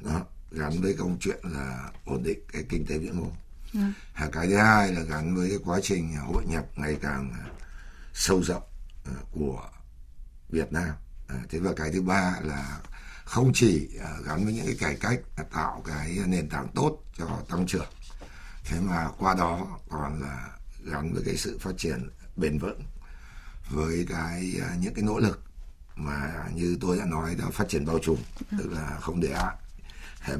Đó 0.00 0.20
gắn 0.50 0.80
với 0.80 0.94
công 0.98 1.16
chuyện 1.20 1.38
là 1.42 1.90
ổn 2.04 2.22
định 2.22 2.38
cái 2.52 2.64
kinh 2.68 2.86
tế 2.86 2.98
vĩ 2.98 3.10
mô. 3.10 3.30
À, 4.12 4.28
cái 4.32 4.46
thứ 4.46 4.56
hai 4.56 4.92
là 4.92 5.00
gắn 5.00 5.36
với 5.36 5.48
cái 5.48 5.58
quá 5.64 5.80
trình 5.82 6.16
hội 6.16 6.44
nhập 6.46 6.64
ngày 6.76 6.96
càng 7.02 7.32
à, 7.32 7.44
sâu 8.14 8.42
rộng 8.42 8.62
à, 9.04 9.14
của 9.32 9.68
Việt 10.48 10.72
Nam. 10.72 10.90
À, 11.28 11.36
thế 11.50 11.58
và 11.58 11.72
cái 11.76 11.90
thứ 11.92 12.02
ba 12.02 12.34
là 12.42 12.80
không 13.24 13.52
chỉ 13.54 13.88
à, 14.00 14.10
gắn 14.26 14.44
với 14.44 14.54
những 14.54 14.66
cái 14.66 14.76
cải 14.80 14.96
cách 15.00 15.20
à, 15.36 15.44
tạo 15.52 15.82
cái 15.86 16.18
nền 16.26 16.48
tảng 16.48 16.68
tốt 16.74 17.04
cho 17.18 17.26
tăng 17.48 17.66
trưởng 17.66 17.88
thế 18.70 18.80
mà 18.80 19.08
qua 19.18 19.34
đó 19.34 19.66
còn 19.88 20.22
là 20.22 20.48
gắn 20.84 21.12
với 21.12 21.22
cái 21.26 21.36
sự 21.36 21.58
phát 21.60 21.72
triển 21.78 22.08
bền 22.36 22.58
vững 22.58 22.80
với 23.70 24.06
cái 24.08 24.52
à, 24.62 24.76
những 24.80 24.94
cái 24.94 25.04
nỗ 25.04 25.18
lực 25.18 25.42
mà 25.96 26.44
như 26.54 26.78
tôi 26.80 26.98
đã 26.98 27.04
nói 27.04 27.34
đó 27.38 27.44
phát 27.52 27.68
triển 27.68 27.86
bao 27.86 27.98
trùm 27.98 28.16
ừ. 28.50 28.56
tức 28.58 28.72
là 28.72 28.98
không 29.00 29.20
để 29.20 29.34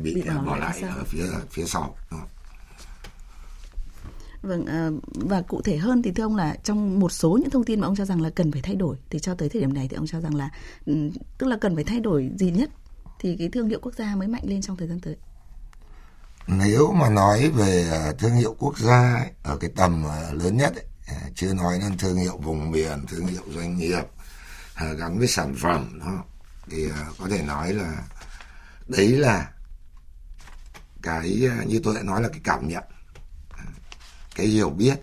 bị, 0.03 0.15
bị 0.15 0.23
bỏ, 0.23 0.43
bỏ 0.43 0.56
lại 0.56 0.81
ở 0.81 1.05
phía 1.05 1.25
phía 1.50 1.65
sau 1.65 1.97
Vâng, 4.43 4.67
à, 4.67 4.91
và 5.15 5.43
cụ 5.43 5.62
thể 5.62 5.77
hơn 5.77 6.03
thì 6.03 6.12
thưa 6.12 6.23
ông 6.23 6.37
là 6.37 6.56
trong 6.65 7.00
một 7.00 7.12
số 7.12 7.38
những 7.41 7.50
thông 7.50 7.65
tin 7.65 7.81
mà 7.81 7.87
ông 7.87 7.97
cho 7.97 8.05
rằng 8.05 8.21
là 8.21 8.31
cần 8.31 8.53
phải 8.53 8.62
thay 8.62 8.75
đổi 8.75 8.97
thì 9.11 9.19
cho 9.19 9.35
tới 9.35 9.49
thời 9.49 9.61
điểm 9.61 9.75
này 9.75 9.88
thì 9.91 9.97
ông 9.97 10.06
cho 10.06 10.21
rằng 10.21 10.35
là 10.35 10.50
ừ, 10.87 11.11
tức 11.38 11.47
là 11.47 11.56
cần 11.56 11.75
phải 11.75 11.85
thay 11.85 12.00
đổi 12.00 12.31
gì 12.38 12.50
nhất 12.50 12.71
thì 13.19 13.37
cái 13.37 13.49
thương 13.49 13.69
hiệu 13.69 13.79
quốc 13.82 13.94
gia 13.94 14.15
mới 14.17 14.29
mạnh 14.29 14.43
lên 14.44 14.62
trong 14.62 14.77
thời 14.77 14.88
gian 14.88 15.00
tới 15.00 15.17
nếu 16.46 16.92
mà 16.92 17.08
nói 17.08 17.50
về 17.50 17.88
à, 17.92 18.12
thương 18.19 18.34
hiệu 18.34 18.56
quốc 18.58 18.78
gia 18.78 19.14
ấy, 19.14 19.31
ở 19.42 19.56
cái 19.56 19.70
tầm 19.76 20.04
à, 20.06 20.32
lớn 20.32 20.56
nhất 20.56 20.72
ấy, 20.75 20.84
à, 21.06 21.16
chưa 21.34 21.54
nói 21.54 21.78
đến 21.78 21.98
thương 21.98 22.16
hiệu 22.16 22.36
vùng 22.36 22.70
miền 22.70 23.06
thương 23.08 23.26
hiệu 23.26 23.43
doanh 23.55 23.76
nghiệp 23.76 24.05
gắn 24.98 25.19
với 25.19 25.29
sản 25.29 25.55
phẩm 25.62 25.98
đó 26.00 26.24
thì 26.70 26.88
có 27.19 27.29
thể 27.31 27.43
nói 27.43 27.72
là 27.72 28.03
đấy 28.88 29.08
là 29.08 29.50
cái 31.03 31.48
như 31.67 31.81
tôi 31.84 31.94
đã 31.94 32.03
nói 32.03 32.22
là 32.22 32.29
cái 32.29 32.41
cảm 32.44 32.69
nhận 32.69 32.84
cái 34.36 34.46
hiểu 34.46 34.70
biết 34.70 34.98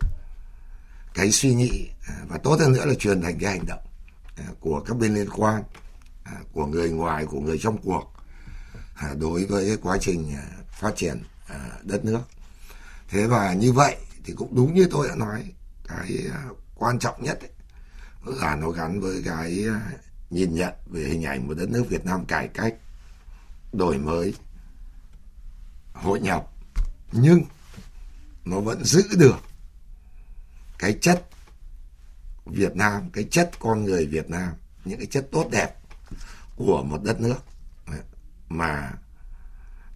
cái 1.14 1.32
suy 1.32 1.54
nghĩ 1.54 1.90
và 2.28 2.38
tốt 2.38 2.60
hơn 2.60 2.72
nữa 2.72 2.86
là 2.86 2.94
truyền 2.94 3.22
thành 3.22 3.40
cái 3.40 3.52
hành 3.52 3.66
động 3.66 3.84
của 4.60 4.84
các 4.88 4.98
bên 4.98 5.16
liên 5.16 5.30
quan 5.36 5.64
của 6.54 6.66
người 6.66 6.90
ngoài 6.90 7.26
của 7.26 7.40
người 7.40 7.60
trong 7.62 7.78
cuộc 7.78 8.14
đối 9.20 9.46
với 9.46 9.68
cái 9.68 9.78
quá 9.82 9.98
trình 10.02 10.36
phát 10.80 10.96
triển 10.96 11.24
à, 11.48 11.70
đất 11.84 12.06
nước. 12.06 12.22
Thế 13.10 13.28
và 13.28 13.54
như 13.54 13.74
vậy 13.74 13.98
thì 14.24 14.34
cũng 14.34 14.56
đúng 14.56 14.74
như 14.74 14.88
tôi 14.92 15.08
đã 15.08 15.16
nói 15.16 15.52
cái 15.88 16.26
à, 16.34 16.46
quan 16.76 17.00
trọng 17.00 17.24
nhất 17.24 17.40
ấy, 17.42 17.52
là 18.36 18.56
nó 18.56 18.70
gắn 18.70 19.00
với 19.00 19.22
cái 19.26 19.66
à, 19.68 19.92
nhìn 20.30 20.56
nhận 20.56 20.74
về 20.86 21.04
hình 21.04 21.24
ảnh 21.24 21.48
một 21.48 21.54
đất 21.54 21.70
nước 21.70 21.86
Việt 21.90 22.06
Nam 22.06 22.26
cải 22.26 22.48
cách 22.48 22.76
đổi 23.74 23.98
mới 23.98 24.34
hội 25.94 26.20
nhập. 26.20 26.48
Nhưng 27.12 27.44
nó 28.46 28.60
vẫn 28.60 28.84
giữ 28.84 29.04
được 29.18 29.38
cái 30.80 30.98
chất 31.02 31.24
Việt 32.46 32.76
Nam 32.76 33.10
cái 33.14 33.28
chất 33.32 33.52
con 33.60 33.84
người 33.84 34.06
Việt 34.06 34.30
Nam 34.30 34.54
những 34.86 34.98
cái 35.00 35.08
chất 35.08 35.28
tốt 35.32 35.48
đẹp 35.52 35.70
của 36.56 36.84
một 36.84 37.04
đất 37.04 37.22
nước 37.22 37.38
mà 38.50 38.92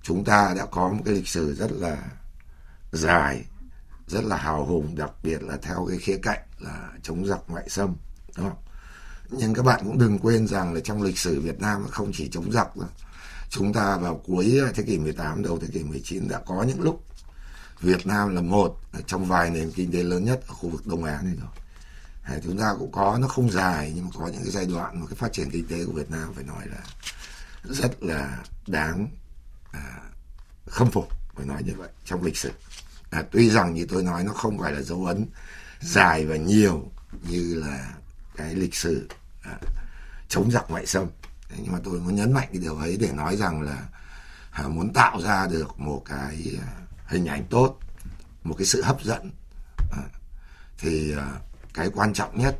chúng 0.04 0.24
ta 0.24 0.54
đã 0.58 0.66
có 0.66 0.90
một 0.90 1.02
cái 1.06 1.14
lịch 1.14 1.28
sử 1.28 1.56
rất 1.56 1.72
là 1.72 1.98
dài, 2.92 3.46
rất 4.08 4.24
là 4.24 4.38
hào 4.38 4.66
hùng, 4.66 4.96
đặc 4.96 5.12
biệt 5.24 5.44
là 5.44 5.58
theo 5.62 5.86
cái 5.90 5.98
khía 5.98 6.18
cạnh 6.22 6.42
là 6.60 6.90
chống 7.04 7.26
giặc 7.26 7.40
ngoại 7.48 7.70
xâm, 7.70 7.96
đúng 8.38 8.50
không? 8.50 8.58
Nhưng 9.30 9.54
các 9.54 9.66
bạn 9.66 9.82
cũng 9.84 9.98
đừng 9.98 10.20
quên 10.20 10.48
rằng 10.48 10.74
là 10.74 10.80
trong 10.84 11.02
lịch 11.02 11.18
sử 11.18 11.42
Việt 11.42 11.60
Nam 11.60 11.86
không 11.90 12.12
chỉ 12.14 12.30
chống 12.32 12.52
giặc 12.52 12.78
đâu. 12.78 12.90
Chúng 13.50 13.74
ta 13.74 13.98
vào 13.98 14.22
cuối 14.26 14.62
thế 14.76 14.84
kỷ 14.84 15.00
18 15.00 15.44
đầu 15.44 15.60
thế 15.60 15.68
kỷ 15.74 15.84
19 15.84 16.28
đã 16.28 16.42
có 16.46 16.64
những 16.64 16.82
lúc 16.82 17.06
Việt 17.80 18.08
Nam 18.08 18.36
là 18.36 18.42
một 18.42 18.80
trong 19.08 19.26
vài 19.26 19.50
nền 19.50 19.72
kinh 19.72 19.92
tế 19.92 20.04
lớn 20.04 20.26
nhất 20.26 20.42
ở 20.48 20.54
khu 20.54 20.70
vực 20.70 20.88
Đông 20.88 21.04
Á 21.04 21.22
này 21.24 21.36
rồi. 21.36 22.40
Chúng 22.44 22.58
ta 22.58 22.76
cũng 22.80 22.92
có, 22.92 23.18
nó 23.22 23.28
không 23.28 23.52
dài 23.52 23.92
nhưng 23.96 24.06
mà 24.06 24.12
có 24.20 24.28
những 24.28 24.42
cái 24.42 24.52
giai 24.52 24.66
đoạn 24.66 25.00
mà 25.00 25.06
cái 25.08 25.16
phát 25.16 25.34
triển 25.34 25.52
kinh 25.52 25.68
tế 25.68 25.86
của 25.86 25.92
Việt 25.92 26.12
Nam 26.12 26.34
phải 26.34 26.44
nói 26.44 26.68
là 26.68 26.84
rất 27.64 28.04
là 28.04 28.44
đáng 28.68 29.08
à, 29.72 30.00
khâm 30.66 30.92
phục 30.92 31.10
phải 31.36 31.46
nói 31.46 31.64
như 31.64 31.74
vậy 31.78 31.90
trong 32.06 32.24
lịch 32.24 32.38
sử. 32.38 32.52
À, 33.10 33.24
tuy 33.32 33.50
rằng 33.50 33.74
như 33.74 33.86
tôi 33.90 34.04
nói 34.04 34.24
nó 34.24 34.34
không 34.34 34.60
phải 34.60 34.72
là 34.72 34.82
dấu 34.82 35.06
ấn 35.06 35.26
dài 35.82 36.26
và 36.26 36.36
nhiều 36.36 36.92
như 37.30 37.56
là 37.56 37.94
cái 38.36 38.56
lịch 38.56 38.76
sử 38.76 39.08
à, 39.42 39.58
chống 40.28 40.52
giặc 40.52 40.66
ngoại 40.70 40.86
xâm. 40.86 41.08
Nhưng 41.58 41.72
mà 41.72 41.80
tôi 41.84 42.00
muốn 42.00 42.16
nhấn 42.16 42.34
mạnh 42.34 42.48
cái 42.52 42.62
điều 42.62 42.76
ấy 42.76 42.98
để 42.98 43.12
nói 43.12 43.38
rằng 43.38 43.62
là 43.62 43.88
à, 44.52 44.68
muốn 44.68 44.94
tạo 44.94 45.22
ra 45.22 45.48
được 45.48 45.80
một 45.80 46.04
cái 46.06 46.58
à, 46.62 46.72
hình 47.08 47.26
ảnh 47.26 47.46
tốt 47.50 47.80
một 48.44 48.56
cái 48.58 48.66
sự 48.66 48.82
hấp 48.82 49.04
dẫn 49.04 49.32
à, 49.92 50.04
thì 50.78 51.16
à, 51.18 51.32
cái 51.74 51.90
quan 51.94 52.14
trọng 52.14 52.40
nhất 52.40 52.58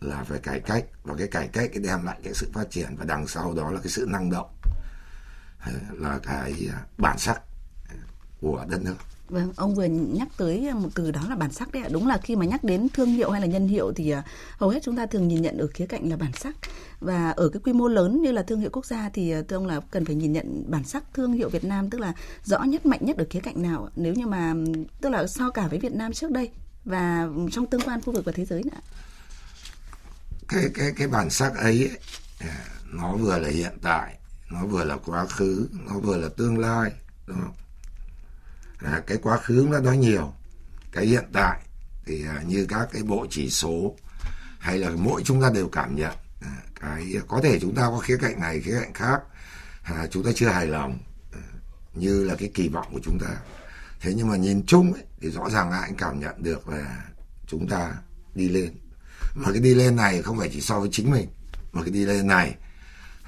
là 0.00 0.24
phải 0.24 0.38
cải 0.38 0.60
cách. 0.60 0.84
Và 1.02 1.14
cái 1.18 1.26
cải 1.26 1.48
cách 1.48 1.70
cái 1.72 1.82
đem 1.82 2.04
lại 2.04 2.18
cái 2.24 2.34
sự 2.34 2.50
phát 2.54 2.70
triển 2.70 2.96
và 2.96 3.04
đằng 3.04 3.26
sau 3.26 3.54
đó 3.54 3.70
là 3.70 3.80
cái 3.80 3.88
sự 3.88 4.06
năng 4.08 4.30
động 4.30 4.50
là 5.92 6.18
cái 6.22 6.54
à, 6.72 6.86
bản 6.98 7.18
sắc 7.18 7.42
của 8.40 8.64
đất 8.68 8.82
nước 8.84 8.96
Vâng, 9.28 9.52
ông 9.56 9.74
vừa 9.74 9.84
nhắc 9.84 10.28
tới 10.36 10.72
một 10.74 10.88
từ 10.94 11.10
đó 11.10 11.20
là 11.28 11.36
bản 11.36 11.52
sắc 11.52 11.72
đấy 11.72 11.82
ạ. 11.82 11.88
Đúng 11.92 12.06
là 12.06 12.18
khi 12.18 12.36
mà 12.36 12.46
nhắc 12.46 12.64
đến 12.64 12.88
thương 12.94 13.08
hiệu 13.08 13.30
hay 13.30 13.40
là 13.40 13.46
nhân 13.46 13.68
hiệu 13.68 13.92
thì 13.96 14.10
à, 14.10 14.22
hầu 14.56 14.70
hết 14.70 14.82
chúng 14.82 14.96
ta 14.96 15.06
thường 15.06 15.28
nhìn 15.28 15.42
nhận 15.42 15.58
ở 15.58 15.66
khía 15.74 15.86
cạnh 15.86 16.10
là 16.10 16.16
bản 16.16 16.32
sắc. 16.32 16.56
Và 17.00 17.30
ở 17.30 17.48
cái 17.48 17.60
quy 17.64 17.72
mô 17.72 17.88
lớn 17.88 18.22
như 18.22 18.32
là 18.32 18.42
thương 18.42 18.60
hiệu 18.60 18.70
quốc 18.72 18.86
gia 18.86 19.08
thì 19.08 19.30
à, 19.30 19.42
thưa 19.48 19.56
ông 19.56 19.66
là 19.66 19.80
cần 19.90 20.04
phải 20.04 20.14
nhìn 20.14 20.32
nhận 20.32 20.64
bản 20.70 20.84
sắc 20.84 21.04
thương 21.14 21.32
hiệu 21.32 21.48
Việt 21.48 21.64
Nam 21.64 21.90
tức 21.90 22.00
là 22.00 22.12
rõ 22.44 22.62
nhất 22.62 22.86
mạnh 22.86 23.00
nhất 23.02 23.16
ở 23.16 23.24
khía 23.30 23.40
cạnh 23.40 23.62
nào 23.62 23.88
nếu 23.96 24.14
như 24.14 24.26
mà 24.26 24.54
tức 25.00 25.08
là 25.08 25.26
so 25.26 25.50
cả 25.50 25.66
với 25.66 25.78
Việt 25.78 25.92
Nam 25.92 26.12
trước 26.12 26.30
đây 26.30 26.50
và 26.84 27.28
trong 27.52 27.66
tương 27.66 27.80
quan 27.80 28.00
khu 28.02 28.12
vực 28.12 28.24
và 28.24 28.32
thế 28.32 28.44
giới 28.44 28.62
nữa. 28.62 28.80
Cái 30.48 30.64
cái 30.74 30.92
cái 30.96 31.08
bản 31.08 31.30
sắc 31.30 31.56
ấy, 31.56 31.90
nó 32.92 33.12
vừa 33.12 33.38
là 33.38 33.48
hiện 33.48 33.78
tại, 33.82 34.18
nó 34.54 34.66
vừa 34.66 34.84
là 34.84 34.96
quá 34.96 35.26
khứ, 35.26 35.68
nó 35.86 35.98
vừa 35.98 36.16
là 36.16 36.28
tương 36.36 36.58
lai, 36.58 36.92
đúng 37.26 37.40
không? 37.40 37.54
à, 38.84 39.02
cái 39.06 39.18
quá 39.22 39.38
khứ 39.38 39.66
nó 39.70 39.80
nói 39.80 39.96
nhiều 39.96 40.32
cái 40.92 41.06
hiện 41.06 41.24
tại 41.32 41.60
thì 42.06 42.26
à, 42.26 42.42
như 42.46 42.66
các 42.68 42.88
cái 42.92 43.02
bộ 43.02 43.26
chỉ 43.30 43.50
số 43.50 43.96
hay 44.58 44.78
là 44.78 44.90
mỗi 44.90 45.22
chúng 45.24 45.42
ta 45.42 45.50
đều 45.54 45.68
cảm 45.68 45.96
nhận. 45.96 46.12
À, 46.40 46.56
cái 46.80 47.16
có 47.28 47.40
thể 47.42 47.60
chúng 47.60 47.74
ta 47.74 47.82
có 47.82 47.98
khía 47.98 48.16
cạnh 48.16 48.40
này 48.40 48.60
khía 48.60 48.80
cạnh 48.80 48.94
khác 48.94 49.20
à, 49.82 50.06
chúng 50.10 50.24
ta 50.24 50.30
chưa 50.34 50.48
hài 50.48 50.66
lòng 50.66 50.98
à, 51.32 51.40
như 51.94 52.24
là 52.24 52.34
cái 52.38 52.50
kỳ 52.54 52.68
vọng 52.68 52.86
của 52.92 53.00
chúng 53.04 53.18
ta. 53.18 53.36
Thế 54.00 54.14
nhưng 54.16 54.28
mà 54.28 54.36
nhìn 54.36 54.66
chung 54.66 54.92
ấy, 54.92 55.02
thì 55.20 55.30
rõ 55.30 55.50
ràng 55.50 55.70
là 55.70 55.78
anh 55.78 55.94
cảm 55.94 56.20
nhận 56.20 56.42
được 56.42 56.68
là 56.68 57.04
chúng 57.46 57.68
ta 57.68 57.94
đi 58.34 58.48
lên. 58.48 58.74
Mà 59.34 59.52
cái 59.52 59.60
đi 59.60 59.74
lên 59.74 59.96
này 59.96 60.22
không 60.22 60.38
phải 60.38 60.50
chỉ 60.52 60.60
so 60.60 60.80
với 60.80 60.88
chính 60.92 61.10
mình 61.10 61.28
mà 61.72 61.82
cái 61.82 61.90
đi 61.90 62.04
lên 62.04 62.26
này 62.26 62.56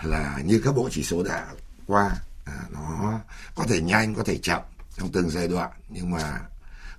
là 0.02 0.40
như 0.44 0.60
các 0.64 0.74
bộ 0.74 0.88
chỉ 0.92 1.02
số 1.02 1.22
đã 1.22 1.46
qua. 1.86 2.10
À, 2.44 2.62
nó 2.70 3.20
có 3.54 3.64
thể 3.68 3.80
nhanh 3.80 4.14
có 4.14 4.24
thể 4.24 4.38
chậm 4.38 4.62
trong 4.98 5.12
từng 5.12 5.30
giai 5.30 5.48
đoạn 5.48 5.70
nhưng 5.88 6.10
mà 6.10 6.40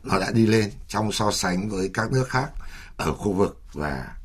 nó 0.04 0.20
đã 0.20 0.32
đi 0.32 0.46
lên 0.46 0.72
trong 0.88 1.12
so 1.12 1.32
sánh 1.32 1.70
với 1.70 1.90
các 1.94 2.12
nước 2.12 2.30
khác 2.30 2.50
ở 2.98 3.14
khu 3.14 3.34
vực 3.34 3.62
và 3.74 4.16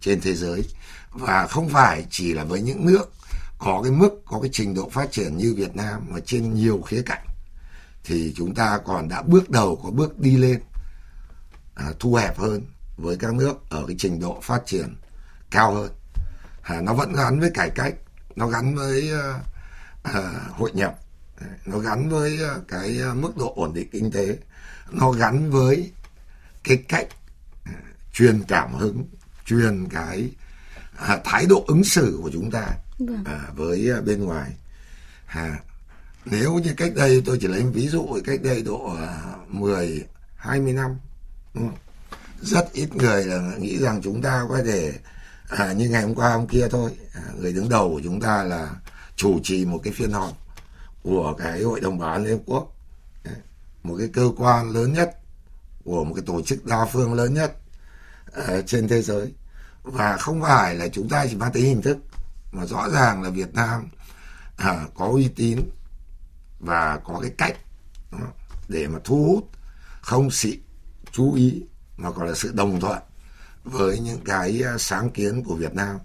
trên 0.00 0.20
thế 0.20 0.34
giới. 0.34 0.64
Và 1.10 1.46
không 1.46 1.68
phải 1.68 2.06
chỉ 2.10 2.34
là 2.34 2.44
với 2.44 2.62
những 2.62 2.86
nước 2.86 3.12
có 3.58 3.80
cái 3.82 3.92
mức 3.92 4.22
có 4.26 4.40
cái 4.40 4.50
trình 4.52 4.74
độ 4.74 4.88
phát 4.88 5.12
triển 5.12 5.36
như 5.36 5.54
Việt 5.56 5.76
Nam 5.76 6.06
mà 6.08 6.20
trên 6.26 6.54
nhiều 6.54 6.82
khía 6.82 7.02
cạnh 7.06 7.26
thì 8.04 8.32
chúng 8.36 8.54
ta 8.54 8.78
còn 8.84 9.08
đã 9.08 9.22
bước 9.22 9.50
đầu 9.50 9.80
có 9.82 9.90
bước 9.90 10.18
đi 10.18 10.36
lên 10.36 10.60
à, 11.74 11.86
thu 11.98 12.14
hẹp 12.14 12.38
hơn 12.38 12.62
với 12.96 13.16
các 13.16 13.34
nước 13.34 13.70
ở 13.70 13.84
cái 13.86 13.96
trình 13.98 14.20
độ 14.20 14.40
phát 14.42 14.62
triển 14.66 14.96
cao 15.50 15.74
hơn. 15.74 15.90
À, 16.62 16.80
nó 16.80 16.94
vẫn 16.94 17.12
gắn 17.12 17.40
với 17.40 17.50
cải 17.54 17.70
cách 17.70 17.94
nó 18.38 18.46
gắn 18.46 18.74
với 18.74 19.10
uh, 20.08 20.16
hội 20.50 20.70
nhập. 20.74 20.98
Nó 21.66 21.78
gắn 21.78 22.08
với 22.08 22.38
ờ, 22.42 22.60
cái 22.68 23.00
mức 23.14 23.36
độ 23.36 23.52
ổn 23.56 23.74
định 23.74 23.88
kinh 23.92 24.10
tế. 24.10 24.38
Nó 24.90 25.10
gắn 25.10 25.50
với 25.50 25.92
cái 26.64 26.76
cách 26.88 27.06
truyền 28.12 28.42
cảm 28.48 28.74
hứng 28.74 29.04
truyền 29.46 29.88
cái 29.88 30.30
à, 30.96 31.18
thái 31.24 31.46
độ 31.46 31.64
ứng 31.66 31.84
xử 31.84 32.18
của 32.22 32.30
chúng 32.32 32.50
ta 32.50 32.66
à, 33.24 33.48
với 33.54 33.92
bên 34.06 34.24
ngoài. 34.24 34.50
À, 35.26 35.58
nếu 36.24 36.54
như 36.54 36.74
cách 36.76 36.92
đây 36.94 37.22
tôi 37.26 37.38
chỉ 37.40 37.48
lấy 37.48 37.62
ví 37.62 37.88
dụ 37.88 38.20
cách 38.24 38.40
đây 38.42 38.62
độ 38.62 38.92
uh, 38.92 39.54
10 39.54 40.04
20 40.36 40.72
năm 40.72 40.98
rất 42.40 42.72
ít 42.72 42.96
người 42.96 43.24
là 43.24 43.52
nghĩ 43.58 43.78
rằng 43.78 44.00
chúng 44.02 44.22
ta 44.22 44.44
có 44.48 44.60
thể 44.66 44.92
à, 45.48 45.72
như 45.72 45.88
ngày 45.88 46.02
hôm 46.02 46.14
qua 46.14 46.34
hôm 46.34 46.46
kia 46.46 46.68
thôi. 46.70 46.90
À, 47.14 47.22
người 47.38 47.52
đứng 47.52 47.68
đầu 47.68 47.88
của 47.88 48.00
chúng 48.04 48.20
ta 48.20 48.42
là 48.42 48.70
chủ 49.16 49.40
trì 49.42 49.64
một 49.64 49.80
cái 49.84 49.92
phiên 49.92 50.12
họp 50.12 50.32
của 51.02 51.34
cái 51.38 51.62
hội 51.62 51.80
đồng 51.80 51.98
bảo 51.98 52.12
an 52.12 52.24
liên 52.24 52.38
hợp 52.38 52.42
quốc. 52.46 52.74
Một 53.82 53.96
cái 53.98 54.08
cơ 54.12 54.30
quan 54.36 54.70
lớn 54.70 54.92
nhất 54.92 55.18
của 55.84 56.04
một 56.04 56.14
cái 56.14 56.24
tổ 56.26 56.42
chức 56.42 56.64
đa 56.64 56.84
phương 56.84 57.14
lớn 57.14 57.34
nhất 57.34 57.52
uh, 58.40 58.66
trên 58.66 58.88
thế 58.88 59.02
giới. 59.02 59.32
Và 59.82 60.16
không 60.16 60.42
phải 60.42 60.74
là 60.74 60.88
chúng 60.88 61.08
ta 61.08 61.26
chỉ 61.26 61.36
mang 61.36 61.52
tính 61.52 61.64
hình 61.64 61.82
thức 61.82 61.98
mà 62.52 62.66
rõ 62.66 62.88
ràng 62.88 63.22
là 63.22 63.30
Việt 63.30 63.54
Nam 63.54 63.88
uh, 64.52 64.94
có 64.94 65.06
uy 65.06 65.28
tín 65.28 65.60
và 66.60 67.00
có 67.04 67.18
cái 67.22 67.30
cách 67.38 67.56
uh, 68.16 68.22
để 68.68 68.86
mà 68.86 68.98
thu 69.04 69.24
hút 69.24 69.50
không 70.00 70.28
chỉ 70.32 70.60
chú 71.12 71.34
ý 71.34 71.62
mà 71.96 72.10
còn 72.10 72.26
là 72.26 72.34
sự 72.34 72.52
đồng 72.54 72.80
thuận 72.80 72.98
với 73.68 73.98
những 73.98 74.20
cái 74.24 74.62
sáng 74.78 75.10
kiến 75.10 75.44
của 75.44 75.54
Việt 75.54 75.74
Nam 75.74 75.98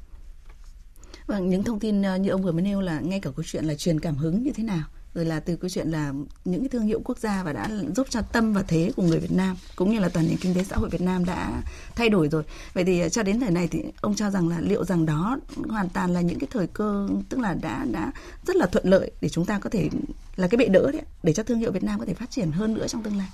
Vâng, 1.28 1.50
những 1.50 1.64
thông 1.64 1.80
tin 1.80 2.02
ờ, 2.02 2.18
như 2.18 2.30
ông 2.30 2.42
vừa 2.42 2.52
mới 2.52 2.62
nêu 2.62 2.82
là 2.82 3.00
ngay 3.00 3.20
cả 3.20 3.30
câu 3.36 3.44
chuyện 3.48 3.66
là 3.66 3.76
truyền 3.76 4.00
cảm 4.00 4.16
hứng 4.16 4.44
như 4.44 4.52
thế 4.52 4.64
nào 4.64 4.84
rồi 5.14 5.26
là 5.26 5.40
từ 5.40 5.56
câu 5.56 5.70
chuyện 5.70 5.88
là 5.88 6.14
những 6.46 6.62
cái 6.62 6.70
thương 6.70 6.86
hiệu 6.86 7.02
quốc 7.06 7.18
gia 7.18 7.44
và 7.44 7.54
đã 7.54 7.70
giúp 7.96 8.08
cho 8.10 8.22
tâm 8.22 8.54
và 8.54 8.64
thế 8.68 8.92
của 8.96 9.04
người 9.04 9.20
Việt 9.20 9.32
Nam 9.32 9.58
cũng 9.76 9.92
như 9.92 10.00
là 10.00 10.10
toàn 10.10 10.28
nền 10.28 10.38
kinh 10.38 10.56
tế 10.56 10.64
xã 10.64 10.76
hội 10.76 10.90
Việt 10.90 11.02
Nam 11.02 11.26
đã 11.26 11.62
thay 11.96 12.10
đổi 12.10 12.30
rồi. 12.30 12.44
Vậy 12.74 12.84
thì 12.84 13.00
ờ, 13.00 13.10
cho 13.10 13.24
đến 13.24 13.40
thời 13.40 13.52
này 13.52 13.68
thì 13.68 13.84
ông 14.02 14.16
cho 14.16 14.30
rằng 14.30 14.50
là 14.50 14.60
liệu 14.60 14.86
rằng 14.86 15.06
đó 15.06 15.40
hoàn 15.70 15.90
toàn 15.90 16.14
là 16.14 16.22
những 16.22 16.40
cái 16.40 16.48
thời 16.52 16.68
cơ 16.68 17.08
tức 17.30 17.40
là 17.40 17.54
đã 17.54 17.86
đã 17.92 18.12
rất 18.48 18.56
là 18.56 18.66
thuận 18.66 18.88
lợi 18.88 19.12
để 19.22 19.30
chúng 19.30 19.46
ta 19.46 19.60
có 19.60 19.70
thể 19.70 19.90
là 20.36 20.48
cái 20.48 20.58
bệ 20.58 20.66
đỡ 20.66 20.92
đấy 20.92 21.02
để 21.24 21.34
cho 21.34 21.44
thương 21.44 21.60
hiệu 21.60 21.72
Việt 21.72 21.84
Nam 21.84 22.00
có 22.00 22.06
thể 22.06 22.14
phát 22.14 22.32
triển 22.32 22.52
hơn 22.52 22.74
nữa 22.74 22.88
trong 22.88 23.04
tương 23.04 23.18
lai. 23.18 23.28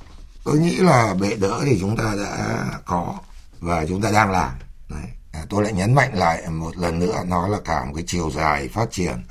Tôi 0.43 0.57
nghĩ 0.59 0.75
là 0.75 1.15
bệ 1.21 1.35
đỡ 1.35 1.61
thì 1.65 1.77
chúng 1.79 1.97
ta 1.97 2.15
đã 2.17 2.65
có 2.85 3.17
và 3.59 3.85
chúng 3.85 4.01
ta 4.01 4.11
đang 4.11 4.31
làm. 4.31 4.51
Đấy. 4.89 5.05
À, 5.31 5.45
tôi 5.49 5.63
lại 5.63 5.73
nhấn 5.73 5.93
mạnh 5.93 6.11
lại 6.13 6.49
một 6.49 6.77
lần 6.77 6.99
nữa 6.99 7.23
nó 7.27 7.47
là 7.47 7.57
cả 7.65 7.85
một 7.85 7.91
cái 7.95 8.03
chiều 8.07 8.31
dài 8.31 8.67
phát 8.67 8.91
triển 8.91 9.23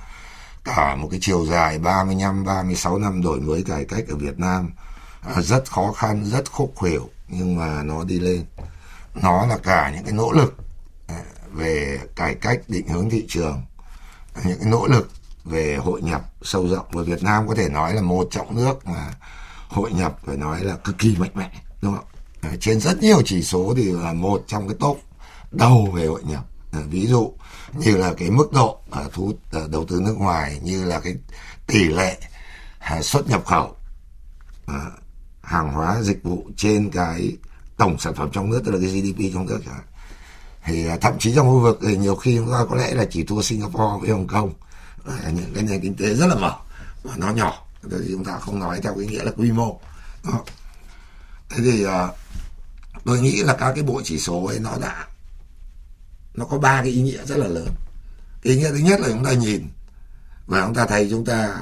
cả 0.65 0.97
một 0.97 1.09
cái 1.11 1.21
chiều 1.23 1.47
dài 1.47 1.79
35 1.79 2.45
36 2.45 2.99
năm 2.99 3.23
đổi 3.23 3.41
mới 3.41 3.63
cải 3.63 3.85
cách 3.85 4.05
ở 4.09 4.17
Việt 4.17 4.39
Nam. 4.39 4.71
À, 5.23 5.43
rất 5.43 5.71
khó 5.71 5.93
khăn 5.93 6.25
rất 6.25 6.53
khúc 6.53 6.73
khuỷu 6.75 7.11
nhưng 7.29 7.57
mà 7.57 7.83
nó 7.83 8.05
đi 8.05 8.19
lên. 8.19 8.45
Nó 9.15 9.47
là 9.47 9.59
cả 9.59 9.91
những 9.95 10.05
cái 10.05 10.13
nỗ 10.13 10.33
lực 10.33 10.57
à, 11.09 11.23
về 11.53 12.01
cải 12.17 12.35
cách 12.35 12.61
định 12.69 12.89
hướng 12.89 13.11
thị 13.11 13.25
trường 13.29 13.63
những 14.45 14.59
cái 14.61 14.71
nỗ 14.71 14.87
lực 14.87 15.11
về 15.45 15.77
hội 15.77 16.03
nhập 16.03 16.23
sâu 16.43 16.69
rộng. 16.69 16.87
Và 16.93 17.03
Việt 17.03 17.23
Nam 17.23 17.49
có 17.49 17.55
thể 17.55 17.69
nói 17.69 17.95
là 17.95 18.03
một 18.03 18.29
trong 18.31 18.57
nước 18.57 18.87
mà 18.87 19.13
hội 19.69 19.93
nhập 19.93 20.19
phải 20.27 20.37
nói 20.37 20.65
là 20.65 20.77
cực 20.77 20.99
kỳ 20.99 21.17
mạnh 21.19 21.31
mẽ 21.35 21.51
đúng 21.83 21.97
không 21.97 22.05
Ờ, 22.43 22.49
trên 22.61 22.81
rất 22.81 23.03
nhiều 23.03 23.23
chỉ 23.25 23.43
số 23.43 23.75
thì 23.77 23.93
là 23.93 24.13
một 24.13 24.45
trong 24.47 24.69
cái 24.69 24.77
top 24.81 25.01
đầu 25.51 25.89
về 25.95 26.07
hội 26.07 26.23
nhập. 26.25 26.45
Ờ, 26.73 26.83
ví 26.91 27.07
dụ 27.07 27.33
như 27.73 27.97
là 27.97 28.15
cái 28.19 28.31
mức 28.31 28.53
độ 28.53 28.79
ờ, 28.91 29.11
thu 29.13 29.33
đầu 29.71 29.85
tư 29.85 30.01
nước 30.01 30.15
ngoài 30.19 30.61
như 30.63 30.85
là 30.85 31.01
cái 31.01 31.15
tỷ 31.67 31.85
lệ 31.85 32.19
xuất 33.03 33.29
nhập 33.29 33.47
khẩu 33.47 33.77
hàng 35.43 35.73
hóa, 35.73 36.03
dịch 36.03 36.23
vụ 36.23 36.47
trên 36.57 36.91
cái 36.91 37.37
tổng 37.77 37.99
sản 37.99 38.15
phẩm 38.15 38.29
trong 38.33 38.51
nước, 38.51 38.63
tức 38.65 38.73
là 38.73 38.79
cái 38.81 38.89
GDP 38.89 39.35
trong 39.35 39.47
nước 39.47 39.61
chẳng 39.67 39.81
thì 40.65 40.87
thậm 41.01 41.19
chí 41.19 41.35
trong 41.35 41.49
khu 41.49 41.61
vực 41.61 41.79
thì 41.83 41.97
nhiều 41.97 42.17
khi 42.17 42.37
chúng 42.37 42.53
ta 42.53 42.65
có 42.71 42.77
lẽ 42.77 42.95
là 42.95 43.05
chỉ 43.11 43.25
thua 43.25 43.43
Singapore 43.43 44.01
với 44.01 44.11
Hồng 44.11 44.27
Kông. 44.27 44.53
Những 45.07 45.53
cái 45.55 45.65
nền 45.65 45.81
kinh 45.81 45.95
tế 45.95 46.15
rất 46.15 46.27
là 46.27 46.35
mở 46.35 46.53
và 47.03 47.15
nó 47.17 47.31
nhỏ. 47.31 47.67
Thì 47.91 47.97
chúng 48.13 48.25
ta 48.25 48.39
không 48.39 48.61
nói 48.61 48.81
theo 48.83 48.95
cái 48.95 49.07
nghĩa 49.07 49.25
là 49.25 49.31
quy 49.37 49.53
mô 49.53 49.81
thế 51.49 51.63
thì 51.63 51.87
tôi 53.05 53.21
nghĩ 53.21 53.43
là 53.43 53.57
các 53.57 53.73
cái 53.73 53.85
bộ 53.85 54.01
chỉ 54.05 54.19
số 54.19 54.45
ấy 54.45 54.59
nó 54.59 54.77
đã 54.81 55.07
nó 56.35 56.45
có 56.45 56.59
ba 56.59 56.83
cái 56.83 56.93
ý 56.93 57.03
nghĩa 57.03 57.25
rất 57.25 57.37
là 57.37 57.47
lớn. 57.47 57.69
Ý 58.43 58.57
nghĩa 58.57 58.71
thứ 58.71 58.77
nhất 58.77 59.01
là 59.01 59.09
chúng 59.09 59.25
ta 59.25 59.33
nhìn 59.33 59.69
và 60.47 60.63
chúng 60.67 60.75
ta 60.75 60.87
thấy 60.87 61.09
chúng 61.11 61.25
ta 61.25 61.55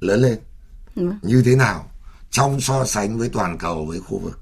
lớn 0.00 0.20
lên 0.20 0.38
ừ. 0.96 1.12
như 1.22 1.42
thế 1.44 1.56
nào 1.56 1.90
trong 2.30 2.60
so 2.60 2.84
sánh 2.84 3.18
với 3.18 3.28
toàn 3.28 3.58
cầu 3.58 3.86
với 3.86 4.00
khu 4.00 4.18
vực. 4.18 4.40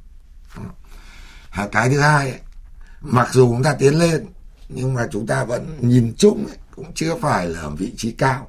Cái 1.72 1.88
thứ 1.90 2.00
hai 2.00 2.40
mặc 3.00 3.28
dù 3.32 3.52
chúng 3.52 3.62
ta 3.62 3.74
tiến 3.74 3.98
lên 3.98 4.26
nhưng 4.68 4.94
mà 4.94 5.08
chúng 5.12 5.26
ta 5.26 5.44
vẫn 5.44 5.78
nhìn 5.80 6.14
chung 6.18 6.46
cũng 6.76 6.92
chưa 6.94 7.16
phải 7.22 7.48
là 7.48 7.60
ở 7.60 7.70
vị 7.70 7.92
trí 7.96 8.12
cao 8.12 8.48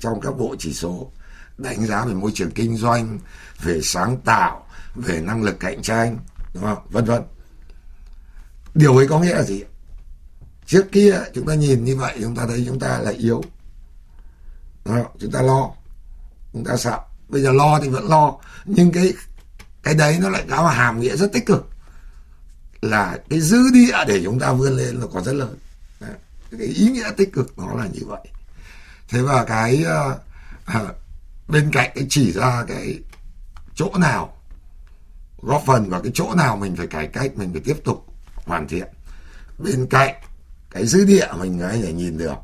trong 0.00 0.20
các 0.20 0.38
bộ 0.38 0.56
chỉ 0.58 0.72
số. 0.72 1.12
Đánh 1.58 1.86
giá 1.86 2.04
về 2.04 2.14
môi 2.14 2.30
trường 2.34 2.50
kinh 2.50 2.76
doanh 2.76 3.18
về 3.62 3.80
sáng 3.82 4.20
tạo 4.20 4.66
về 4.94 5.20
năng 5.20 5.42
lực 5.42 5.60
cạnh 5.60 5.82
tranh 5.82 6.18
đúng 6.54 6.64
không? 6.64 6.78
Vân 6.90 7.04
vân. 7.04 7.22
Điều 8.74 8.96
ấy 8.96 9.06
có 9.08 9.20
nghĩa 9.20 9.34
là 9.34 9.42
gì? 9.42 9.64
Trước 10.66 10.92
kia 10.92 11.20
chúng 11.34 11.46
ta 11.46 11.54
nhìn 11.54 11.84
như 11.84 11.96
vậy 11.96 12.18
chúng 12.20 12.36
ta 12.36 12.46
thấy 12.46 12.64
chúng 12.66 12.78
ta 12.78 12.98
là 12.98 13.10
yếu. 13.10 13.42
Đó, 14.84 15.04
chúng 15.18 15.30
ta 15.30 15.42
lo. 15.42 15.70
Chúng 16.52 16.64
ta 16.64 16.76
sợ. 16.76 16.98
Bây 17.28 17.42
giờ 17.42 17.52
lo 17.52 17.80
thì 17.82 17.88
vẫn 17.88 18.08
lo. 18.08 18.36
Nhưng 18.64 18.92
cái 18.92 19.12
cái 19.82 19.94
đấy 19.94 20.18
nó 20.20 20.28
lại 20.28 20.44
có 20.50 20.68
hàm 20.68 21.00
nghĩa 21.00 21.16
rất 21.16 21.32
tích 21.32 21.46
cực. 21.46 21.68
Là 22.82 23.18
cái 23.30 23.40
dư 23.40 23.70
địa 23.72 23.96
để 24.06 24.20
chúng 24.24 24.38
ta 24.38 24.52
vươn 24.52 24.76
lên 24.76 24.96
là 24.96 25.06
có 25.12 25.20
rất 25.20 25.32
lớn. 25.32 25.58
Đấy. 26.00 26.14
cái 26.58 26.66
ý 26.66 26.88
nghĩa 26.88 27.10
tích 27.16 27.32
cực 27.32 27.58
nó 27.58 27.74
là 27.74 27.86
như 27.92 28.00
vậy. 28.06 28.28
Thế 29.08 29.22
và 29.22 29.44
cái 29.44 29.84
uh, 30.68 30.90
bên 31.48 31.70
cạnh 31.72 31.90
cái 31.94 32.06
chỉ 32.10 32.32
ra 32.32 32.64
cái 32.68 32.98
chỗ 33.74 33.90
nào 33.98 34.39
góp 35.42 35.62
phần 35.66 35.90
vào 35.90 36.02
cái 36.02 36.12
chỗ 36.14 36.34
nào 36.34 36.56
mình 36.56 36.76
phải 36.76 36.86
cải 36.86 37.06
cách 37.06 37.36
mình 37.36 37.52
phải 37.52 37.62
tiếp 37.64 37.76
tục 37.84 38.06
hoàn 38.34 38.68
thiện. 38.68 38.88
Bên 39.58 39.86
cạnh 39.86 40.14
cái 40.70 40.86
dư 40.86 41.04
địa 41.04 41.26
mình 41.38 41.60
ấy 41.60 41.82
để 41.82 41.92
nhìn 41.92 42.18
được 42.18 42.34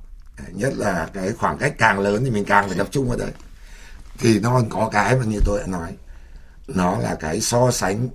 nhất 0.53 0.73
là 0.77 1.11
cái 1.15 1.33
khoảng 1.33 1.59
cách 1.59 1.75
càng 1.79 1.99
lớn 2.01 2.23
thì 2.25 2.31
mình 2.31 2.45
càng 2.45 2.69
phải 2.69 2.79
tập 2.79 2.89
trung 2.91 3.09
vào 3.09 3.19
đấy. 3.19 3.33
Thì 4.19 4.41
nó 4.41 4.53
còn 4.53 4.69
có 4.69 4.89
cái 4.93 5.17
mà 5.17 5.25
như 5.25 5.41
tôi 5.45 5.61
đã 5.61 5.67
nói 5.67 5.97
nó 6.69 6.99
là 6.99 7.15
cái 7.21 7.41
so 7.41 7.71
sánh 7.71 8.09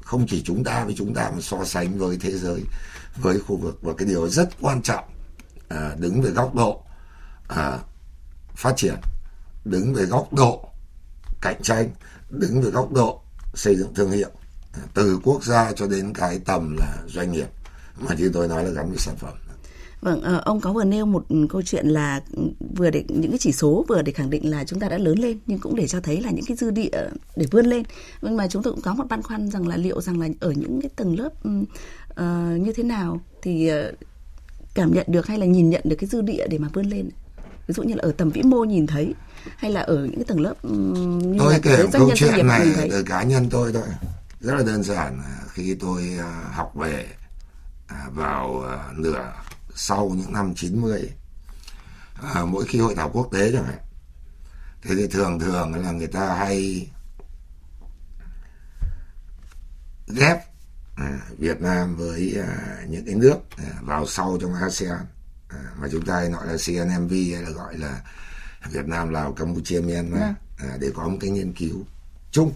không 0.00 0.26
chỉ 0.26 0.42
chúng 0.42 0.64
ta 0.64 0.84
với 0.84 0.94
chúng 0.98 1.14
ta 1.14 1.30
mà 1.34 1.40
so 1.40 1.64
sánh 1.64 1.98
với 1.98 2.18
thế 2.20 2.32
giới 2.32 2.62
với 3.16 3.40
khu 3.40 3.56
vực. 3.56 3.78
Và 3.82 3.92
cái 3.98 4.08
điều 4.08 4.28
rất 4.28 4.48
quan 4.60 4.82
trọng 4.82 5.04
à, 5.68 5.94
đứng 5.98 6.22
về 6.22 6.30
góc 6.30 6.54
độ 6.54 6.82
à, 7.48 7.78
phát 8.56 8.72
triển 8.76 8.94
đứng 9.64 9.94
về 9.94 10.04
góc 10.04 10.32
độ 10.32 10.68
cạnh 11.40 11.62
tranh 11.62 11.90
đứng 12.30 12.62
về 12.62 12.70
góc 12.70 12.92
độ 12.92 13.22
xây 13.56 13.76
dựng 13.76 13.94
thương 13.94 14.10
hiệu 14.10 14.30
à, 14.72 14.80
từ 14.94 15.20
quốc 15.24 15.44
gia 15.44 15.72
cho 15.72 15.86
đến 15.86 16.12
cái 16.14 16.40
tầm 16.44 16.76
là 16.76 16.96
doanh 17.06 17.32
nghiệp 17.32 17.48
mà 18.00 18.14
như 18.14 18.30
tôi 18.34 18.48
nói 18.48 18.64
là 18.64 18.70
gắn 18.70 18.88
với 18.88 18.98
sản 18.98 19.16
phẩm 19.16 19.34
Vâng, 20.00 20.20
ờ, 20.22 20.42
ông 20.44 20.60
có 20.60 20.72
vừa 20.72 20.84
nêu 20.84 21.06
một 21.06 21.24
câu 21.48 21.62
chuyện 21.62 21.86
là 21.86 22.20
ừ, 22.32 22.42
vừa 22.76 22.90
để 22.90 23.04
những 23.08 23.30
cái 23.30 23.38
chỉ 23.38 23.52
số 23.52 23.84
vừa 23.88 24.02
để 24.02 24.12
khẳng 24.12 24.30
định 24.30 24.50
là 24.50 24.64
chúng 24.64 24.80
ta 24.80 24.88
đã 24.88 24.98
lớn 24.98 25.18
lên 25.18 25.38
nhưng 25.46 25.58
cũng 25.58 25.76
để 25.76 25.86
cho 25.86 26.00
thấy 26.00 26.20
là 26.20 26.30
những 26.30 26.44
cái 26.44 26.56
dư 26.56 26.70
địa 26.70 27.08
để 27.36 27.46
vươn 27.50 27.66
lên. 27.66 27.82
Nhưng 28.22 28.36
mà 28.36 28.48
chúng 28.48 28.62
tôi 28.62 28.72
cũng 28.72 28.82
có 28.82 28.94
một 28.94 29.04
băn 29.08 29.22
khoăn 29.22 29.50
rằng 29.50 29.68
là 29.68 29.76
liệu 29.76 30.00
rằng 30.00 30.20
là 30.20 30.28
ở 30.40 30.50
những 30.50 30.80
cái 30.80 30.90
tầng 30.96 31.18
lớp 31.18 31.28
uh, 31.48 32.60
như 32.60 32.72
thế 32.76 32.82
nào 32.82 33.20
thì 33.42 33.68
ờ, 33.68 33.92
cảm 34.74 34.94
nhận 34.94 35.06
được 35.08 35.26
hay 35.26 35.38
là 35.38 35.46
nhìn 35.46 35.70
nhận 35.70 35.82
được 35.84 35.96
cái 35.96 36.08
dư 36.08 36.20
địa 36.20 36.46
để 36.50 36.58
mà 36.58 36.68
vươn 36.72 36.86
lên. 36.86 37.10
Ví 37.66 37.74
dụ 37.74 37.82
như 37.82 37.94
là 37.94 38.00
ở 38.02 38.12
tầm 38.16 38.30
vĩ 38.30 38.42
mô 38.42 38.64
nhìn 38.64 38.86
thấy 38.86 39.14
hay 39.56 39.72
là 39.72 39.80
ở 39.80 39.96
những 39.96 40.14
cái 40.14 40.24
tầng 40.24 40.40
lớp 40.40 40.54
như 40.64 41.38
tôi 41.38 41.52
là 41.52 41.58
kể 41.62 41.82
một 41.82 41.88
câu 41.92 42.10
chuyện 42.14 42.46
này 42.46 42.88
từ 42.90 43.02
cá 43.02 43.22
nhân 43.22 43.48
tôi 43.50 43.72
thôi. 43.72 43.88
Rất 44.40 44.54
là 44.54 44.62
đơn 44.62 44.82
giản 44.82 45.22
khi 45.48 45.74
tôi 45.74 46.18
uh, 46.18 46.54
học 46.54 46.72
về 46.74 47.06
uh, 47.84 48.14
vào 48.14 48.64
nửa 48.96 49.32
sau 49.74 50.08
những 50.16 50.32
năm 50.32 50.54
90 50.54 51.10
à, 52.34 52.44
mỗi 52.44 52.64
khi 52.64 52.78
hội 52.78 52.94
thảo 52.94 53.10
quốc 53.12 53.28
tế 53.32 53.52
chẳng 53.52 53.64
hạn 53.64 53.78
thế 54.82 54.94
thì 54.94 55.06
thường 55.06 55.40
thường 55.40 55.74
là 55.74 55.92
người 55.92 56.06
ta 56.06 56.34
hay 56.34 56.88
ghép 60.06 60.38
à, 60.96 61.20
Việt 61.38 61.60
Nam 61.60 61.96
với 61.96 62.38
à, 62.40 62.78
những 62.88 63.06
cái 63.06 63.14
nước 63.14 63.36
à, 63.56 63.64
vào 63.80 64.06
sau 64.06 64.38
trong 64.40 64.54
ASEAN 64.54 64.98
à, 64.98 65.06
mà 65.80 65.88
chúng 65.92 66.06
ta 66.06 66.14
hay 66.14 66.28
nói 66.28 66.46
là 66.46 66.56
CNMV 66.66 67.12
hay 67.12 67.42
là 67.42 67.50
gọi 67.50 67.78
là 67.78 68.00
Việt 68.70 68.86
Nam 68.86 69.08
Lào 69.08 69.32
Campuchia 69.32 69.80
Myanmar 69.80 70.20
vâng. 70.20 70.34
à, 70.58 70.76
để 70.80 70.90
có 70.94 71.08
một 71.08 71.16
cái 71.20 71.30
nghiên 71.30 71.52
cứu 71.52 71.84
chung 72.30 72.52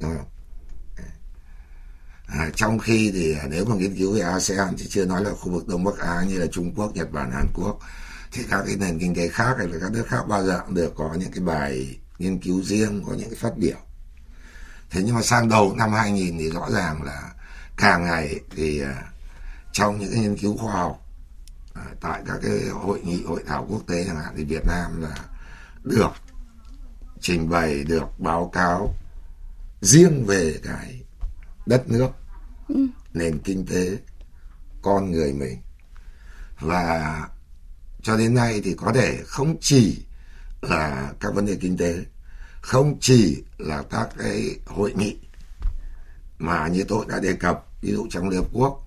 đúng 0.00 0.16
không? 0.16 0.26
À, 2.26 2.50
trong 2.54 2.78
khi 2.78 3.10
thì 3.14 3.34
à, 3.34 3.46
nếu 3.50 3.64
mà 3.64 3.74
nghiên 3.74 3.96
cứu 3.96 4.14
về 4.14 4.20
ASEAN 4.20 4.74
thì 4.78 4.86
chưa 4.88 5.04
nói 5.04 5.24
là 5.24 5.30
khu 5.30 5.52
vực 5.52 5.68
Đông 5.68 5.84
Bắc 5.84 5.98
Á 5.98 6.24
như 6.28 6.38
là 6.38 6.46
Trung 6.46 6.74
Quốc, 6.76 6.96
Nhật 6.96 7.12
Bản, 7.12 7.30
Hàn 7.30 7.46
Quốc 7.54 7.78
thì 8.32 8.42
các 8.50 8.62
cái 8.66 8.76
nền 8.76 8.98
kinh 8.98 9.14
tế 9.14 9.28
khác 9.28 9.54
hay 9.58 9.68
là 9.68 9.78
các 9.80 9.92
nước 9.92 10.04
khác 10.08 10.28
bao 10.28 10.44
giờ 10.44 10.60
cũng 10.66 10.74
được 10.74 10.92
có 10.96 11.14
những 11.18 11.32
cái 11.32 11.44
bài 11.44 11.98
nghiên 12.18 12.38
cứu 12.38 12.62
riêng, 12.62 13.02
có 13.06 13.12
những 13.12 13.30
cái 13.30 13.38
phát 13.38 13.58
biểu. 13.58 13.76
Thế 14.90 15.02
nhưng 15.04 15.14
mà 15.14 15.22
sang 15.22 15.48
đầu 15.48 15.74
năm 15.76 15.92
2000 15.92 16.38
thì 16.38 16.50
rõ 16.50 16.70
ràng 16.70 17.02
là 17.02 17.32
càng 17.76 18.04
ngày 18.04 18.40
thì 18.56 18.82
uh, 18.82 18.88
trong 19.72 19.98
những 19.98 20.12
cái 20.12 20.20
nghiên 20.20 20.36
cứu 20.36 20.56
khoa 20.56 20.72
học 20.72 21.03
tại 22.00 22.22
các 22.26 22.38
cái 22.42 22.68
hội 22.68 23.00
nghị 23.00 23.22
hội 23.24 23.42
thảo 23.46 23.66
quốc 23.68 23.82
tế 23.86 24.04
chẳng 24.04 24.16
hạn 24.16 24.34
thì 24.36 24.44
Việt 24.44 24.66
Nam 24.66 25.02
là 25.02 25.16
được 25.82 26.10
trình 27.20 27.48
bày 27.48 27.84
được 27.84 28.18
báo 28.18 28.50
cáo 28.52 28.94
riêng 29.80 30.24
về 30.26 30.60
cái 30.62 31.02
đất 31.66 31.88
nước 31.88 32.08
ừ. 32.68 32.86
nền 33.12 33.38
kinh 33.38 33.66
tế 33.66 33.98
con 34.82 35.10
người 35.10 35.32
mình 35.32 35.58
và 36.60 37.28
cho 38.02 38.16
đến 38.16 38.34
nay 38.34 38.60
thì 38.64 38.74
có 38.74 38.92
thể 38.92 39.18
không 39.26 39.56
chỉ 39.60 40.04
là 40.62 41.12
các 41.20 41.34
vấn 41.34 41.46
đề 41.46 41.56
kinh 41.60 41.76
tế 41.76 41.94
không 42.60 42.96
chỉ 43.00 43.44
là 43.58 43.82
các 43.90 44.08
cái 44.18 44.58
hội 44.66 44.92
nghị 44.96 45.16
mà 46.38 46.68
như 46.68 46.84
tôi 46.88 47.04
đã 47.08 47.20
đề 47.20 47.32
cập 47.32 47.66
ví 47.80 47.92
dụ 47.92 48.06
trong 48.10 48.28
liên 48.28 48.40
hợp 48.40 48.48
quốc 48.52 48.83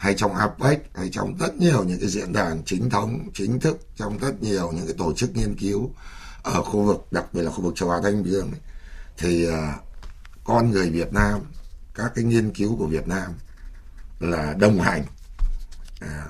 hay 0.00 0.14
trong 0.14 0.34
apec 0.34 0.78
hay 0.94 1.08
trong 1.12 1.36
rất 1.38 1.54
nhiều 1.54 1.84
những 1.84 2.00
cái 2.00 2.08
diễn 2.08 2.32
đàn 2.32 2.62
chính 2.64 2.90
thống 2.90 3.28
chính 3.34 3.60
thức 3.60 3.78
trong 3.96 4.18
rất 4.18 4.42
nhiều 4.42 4.72
những 4.72 4.86
cái 4.86 4.94
tổ 4.98 5.12
chức 5.14 5.36
nghiên 5.36 5.54
cứu 5.54 5.90
ở 6.42 6.62
khu 6.62 6.82
vực 6.82 7.06
đặc 7.10 7.24
biệt 7.32 7.42
là 7.42 7.50
khu 7.50 7.62
vực 7.62 7.74
châu 7.76 7.90
á 7.90 7.98
thái 8.02 8.12
bình 8.12 8.24
dương 8.24 8.50
thì 9.18 9.48
uh, 9.48 9.54
con 10.44 10.70
người 10.70 10.90
việt 10.90 11.12
nam 11.12 11.40
các 11.94 12.12
cái 12.14 12.24
nghiên 12.24 12.50
cứu 12.50 12.76
của 12.76 12.86
Việt 12.86 13.08
Nam 13.08 13.32
là 14.20 14.54
đồng 14.58 14.80
hành 14.80 15.04
à, 16.00 16.26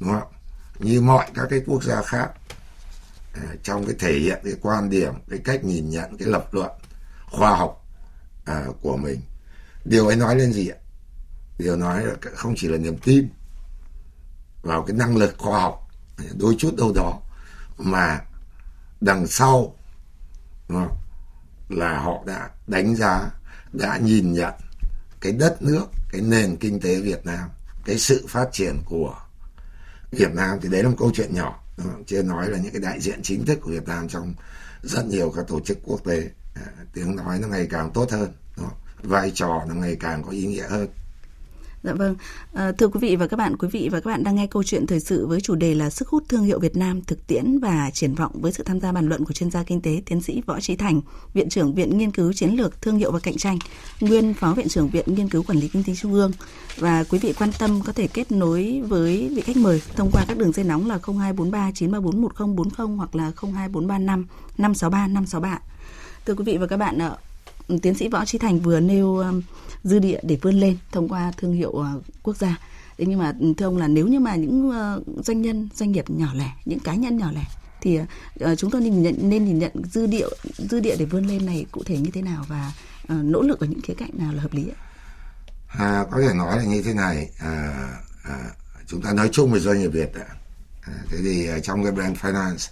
đúng 0.00 0.10
không? 0.10 0.32
như 0.78 1.00
mọi 1.00 1.26
các 1.34 1.46
cái 1.50 1.60
quốc 1.66 1.84
gia 1.84 2.02
khác 2.02 2.28
à, 3.34 3.42
trong 3.62 3.86
cái 3.86 3.94
thể 3.98 4.12
hiện 4.12 4.40
cái 4.44 4.52
quan 4.62 4.90
điểm 4.90 5.14
cái 5.30 5.38
cách 5.44 5.64
nhìn 5.64 5.90
nhận 5.90 6.16
cái 6.16 6.28
lập 6.28 6.54
luận 6.54 6.70
khoa 7.30 7.56
học 7.56 7.86
à, 8.44 8.64
của 8.82 8.96
mình 8.96 9.20
điều 9.84 10.06
ấy 10.06 10.16
nói 10.16 10.36
lên 10.36 10.52
gì 10.52 10.68
ạ 10.68 10.79
điều 11.60 11.76
nói 11.76 12.04
là 12.06 12.14
không 12.34 12.54
chỉ 12.56 12.68
là 12.68 12.78
niềm 12.78 12.98
tin 12.98 13.28
vào 14.62 14.82
cái 14.82 14.96
năng 14.96 15.16
lực 15.16 15.34
khoa 15.38 15.60
học, 15.60 15.88
đôi 16.34 16.54
chút 16.58 16.76
đâu 16.76 16.92
đó, 16.94 17.20
mà 17.78 18.20
đằng 19.00 19.26
sau 19.26 19.76
là 21.68 21.98
họ 21.98 22.22
đã 22.26 22.50
đánh 22.66 22.96
giá, 22.96 23.30
đã 23.72 23.98
nhìn 23.98 24.32
nhận 24.32 24.54
cái 25.20 25.32
đất 25.32 25.62
nước, 25.62 25.86
cái 26.12 26.20
nền 26.20 26.56
kinh 26.56 26.80
tế 26.80 27.00
Việt 27.00 27.26
Nam, 27.26 27.48
cái 27.84 27.98
sự 27.98 28.26
phát 28.28 28.48
triển 28.52 28.76
của 28.84 29.16
Việt 30.10 30.34
Nam. 30.34 30.58
Thì 30.62 30.68
đấy 30.68 30.82
là 30.82 30.88
một 30.88 30.96
câu 30.98 31.10
chuyện 31.14 31.34
nhỏ. 31.34 31.62
Chưa 32.06 32.22
nói 32.22 32.48
là 32.48 32.58
những 32.58 32.72
cái 32.72 32.80
đại 32.80 33.00
diện 33.00 33.20
chính 33.22 33.46
thức 33.46 33.58
của 33.62 33.70
Việt 33.70 33.88
Nam 33.88 34.08
trong 34.08 34.34
rất 34.82 35.06
nhiều 35.06 35.32
các 35.36 35.44
tổ 35.48 35.60
chức 35.60 35.78
quốc 35.84 36.00
tế. 36.04 36.30
À, 36.54 36.62
tiếng 36.94 37.16
nói 37.16 37.38
nó 37.38 37.48
ngày 37.48 37.66
càng 37.70 37.90
tốt 37.94 38.10
hơn 38.10 38.32
vai 39.02 39.32
trò 39.34 39.64
nó 39.68 39.74
ngày 39.74 39.96
càng 40.00 40.22
có 40.22 40.30
ý 40.30 40.46
nghĩa 40.46 40.68
hơn. 40.68 40.88
Dạ 41.82 41.92
vâng, 41.92 42.16
à, 42.52 42.72
thưa 42.72 42.88
quý 42.88 43.00
vị 43.00 43.16
và 43.16 43.26
các 43.26 43.36
bạn, 43.36 43.56
quý 43.56 43.68
vị 43.72 43.88
và 43.92 44.00
các 44.00 44.10
bạn 44.10 44.24
đang 44.24 44.36
nghe 44.36 44.46
câu 44.46 44.62
chuyện 44.62 44.86
thời 44.86 45.00
sự 45.00 45.26
với 45.26 45.40
chủ 45.40 45.54
đề 45.54 45.74
là 45.74 45.90
sức 45.90 46.08
hút 46.08 46.24
thương 46.28 46.44
hiệu 46.44 46.58
Việt 46.58 46.76
Nam 46.76 47.02
thực 47.02 47.26
tiễn 47.26 47.58
và 47.58 47.90
triển 47.94 48.14
vọng 48.14 48.32
với 48.34 48.52
sự 48.52 48.62
tham 48.64 48.80
gia 48.80 48.92
bàn 48.92 49.08
luận 49.08 49.24
của 49.24 49.32
chuyên 49.32 49.50
gia 49.50 49.62
kinh 49.62 49.80
tế 49.80 50.02
tiến 50.06 50.22
sĩ 50.22 50.42
Võ 50.46 50.60
Trí 50.60 50.76
Thành, 50.76 51.00
Viện 51.34 51.48
trưởng 51.48 51.74
Viện 51.74 51.98
Nghiên 51.98 52.10
cứu 52.10 52.32
Chiến 52.32 52.50
lược 52.50 52.82
Thương 52.82 52.96
hiệu 52.96 53.12
và 53.12 53.18
Cạnh 53.18 53.36
tranh, 53.36 53.58
nguyên 54.00 54.34
Phó 54.34 54.54
Viện 54.54 54.68
trưởng 54.68 54.88
Viện 54.88 55.04
Nghiên 55.06 55.28
cứu 55.28 55.42
Quản 55.42 55.58
lý 55.58 55.68
Kinh 55.68 55.84
tế 55.84 55.94
Trung 55.94 56.12
ương. 56.12 56.32
Và 56.76 57.04
quý 57.04 57.18
vị 57.18 57.32
quan 57.38 57.50
tâm 57.58 57.82
có 57.82 57.92
thể 57.92 58.06
kết 58.06 58.32
nối 58.32 58.82
với 58.88 59.32
vị 59.36 59.42
khách 59.42 59.56
mời 59.56 59.82
thông 59.96 60.10
qua 60.12 60.24
các 60.28 60.38
đường 60.38 60.52
dây 60.52 60.64
nóng 60.64 60.88
là 60.88 60.98
0243 61.06 61.70
934 61.74 62.22
1040 62.22 62.96
hoặc 62.96 63.14
là 63.14 63.24
02435 63.24 64.26
563 64.58 65.06
563. 65.06 65.58
Thưa 66.26 66.34
quý 66.34 66.44
vị 66.44 66.56
và 66.56 66.66
các 66.66 66.76
bạn, 66.76 66.98
ừ, 67.68 67.78
tiến 67.82 67.94
sĩ 67.94 68.08
Võ 68.08 68.24
Trí 68.24 68.38
Thành 68.38 68.60
vừa 68.60 68.80
nêu 68.80 69.24
dư 69.84 69.98
địa 69.98 70.20
để 70.22 70.38
vươn 70.42 70.54
lên 70.54 70.76
thông 70.92 71.08
qua 71.08 71.32
thương 71.36 71.52
hiệu 71.52 71.72
ờ, 71.72 72.00
quốc 72.22 72.36
gia. 72.36 72.58
Thế 72.98 73.04
nhưng 73.08 73.18
mà 73.18 73.34
ừ, 73.40 73.52
thưa 73.56 73.66
ông 73.66 73.76
là 73.76 73.88
nếu 73.88 74.06
như 74.06 74.20
mà 74.20 74.36
những 74.36 74.70
ờ, 74.70 75.02
doanh 75.24 75.42
nhân, 75.42 75.68
doanh 75.74 75.92
nghiệp 75.92 76.10
nhỏ 76.10 76.28
lẻ, 76.34 76.52
những 76.64 76.80
cá 76.80 76.94
nhân 76.94 77.16
nhỏ 77.16 77.30
lẻ 77.34 77.44
thì 77.80 77.98
ờ, 78.40 78.54
chúng 78.54 78.70
tôi 78.70 78.80
nên 78.80 78.92
nhìn 78.92 79.02
nhận 79.02 79.30
nên 79.30 79.44
nhìn 79.44 79.58
nhận 79.58 79.72
dư 79.92 80.06
địa 80.06 80.26
dư 80.58 80.80
địa 80.80 80.96
để 80.98 81.04
vươn 81.04 81.26
lên 81.26 81.46
này 81.46 81.66
cụ 81.72 81.82
thể 81.86 81.98
như 81.98 82.10
thế 82.10 82.22
nào 82.22 82.44
và 82.48 82.72
nỗ 83.08 83.42
lực 83.42 83.60
ở 83.60 83.66
những 83.66 83.80
khía 83.80 83.94
cạnh 83.94 84.10
nào 84.12 84.32
là 84.32 84.42
hợp 84.42 84.52
lý 84.52 84.68
ạ? 84.68 84.78
À, 85.66 86.04
có 86.10 86.20
thể 86.20 86.34
nói 86.34 86.56
là 86.56 86.64
như 86.64 86.82
thế 86.82 86.94
này 86.94 87.30
à, 87.38 87.88
à, 88.24 88.50
chúng 88.86 89.02
ta 89.02 89.12
nói 89.12 89.28
chung 89.32 89.52
về 89.52 89.60
doanh 89.60 89.80
nghiệp 89.80 89.88
Việt. 89.88 90.14
À, 90.82 90.92
thế 91.08 91.16
thì 91.22 91.48
trong 91.62 91.82
cái 91.82 91.92
brand 91.92 92.18
finance 92.18 92.70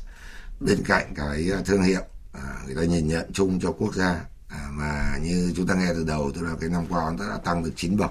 bên 0.61 0.85
cạnh 0.85 1.14
cái 1.14 1.51
thương 1.64 1.83
hiệu 1.83 2.03
à, 2.33 2.55
người 2.66 2.75
ta 2.75 2.83
nhìn 2.83 3.09
nhận 3.09 3.33
chung 3.33 3.61
cho 3.61 3.73
quốc 3.73 3.94
gia 3.94 4.25
à, 4.49 4.69
mà 4.71 5.19
như 5.23 5.53
chúng 5.57 5.67
ta 5.67 5.75
nghe 5.75 5.89
từ 5.95 6.05
đầu 6.05 6.33
tức 6.35 6.43
là 6.43 6.55
cái 6.61 6.71
năm 6.71 6.87
qua 6.89 7.07
chúng 7.09 7.19
ta 7.19 7.27
đã 7.29 7.39
tăng 7.45 7.65
được 7.65 7.73
9 7.77 7.97
bậc 7.97 8.11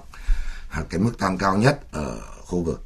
à, 0.70 0.84
cái 0.90 1.00
mức 1.00 1.20
tăng 1.20 1.38
cao 1.38 1.58
nhất 1.58 1.80
ở 1.92 2.20
khu 2.46 2.64
vực. 2.64 2.84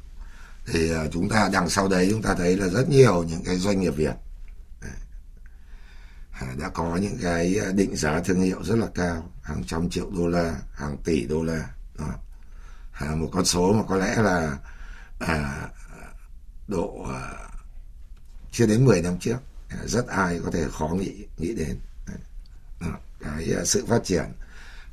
Thì 0.66 0.92
à, 0.92 1.04
chúng 1.12 1.28
ta 1.28 1.48
đằng 1.52 1.68
sau 1.68 1.88
đấy 1.88 2.08
chúng 2.10 2.22
ta 2.22 2.34
thấy 2.34 2.56
là 2.56 2.68
rất 2.68 2.88
nhiều 2.88 3.22
những 3.22 3.44
cái 3.44 3.56
doanh 3.56 3.80
nghiệp 3.80 3.96
Việt 3.96 4.14
à, 6.32 6.46
đã 6.58 6.68
có 6.68 6.96
những 6.96 7.18
cái 7.22 7.60
định 7.74 7.96
giá 7.96 8.20
thương 8.20 8.40
hiệu 8.40 8.64
rất 8.64 8.78
là 8.78 8.86
cao 8.94 9.30
hàng 9.42 9.64
trăm 9.66 9.90
triệu 9.90 10.10
đô 10.10 10.28
la 10.28 10.56
hàng 10.74 10.96
tỷ 11.04 11.26
đô 11.26 11.42
la 11.42 11.68
đó. 11.98 12.14
À, 12.92 13.14
một 13.14 13.28
con 13.32 13.44
số 13.44 13.72
mà 13.72 13.82
có 13.88 13.96
lẽ 13.96 14.16
là 14.16 14.58
à, 15.18 15.68
độ 16.68 17.06
à, 17.14 17.32
chưa 18.52 18.66
đến 18.66 18.84
10 18.84 19.02
năm 19.02 19.18
trước 19.20 19.36
à, 19.68 19.78
rất 19.84 20.06
ai 20.06 20.40
có 20.44 20.50
thể 20.50 20.66
khó 20.78 20.88
nghĩ 20.88 21.26
nghĩ 21.36 21.54
đến. 21.54 21.80
Đó 22.80 22.98
cái 23.24 23.54
à, 23.58 23.64
sự 23.64 23.86
phát 23.86 24.04
triển, 24.04 24.24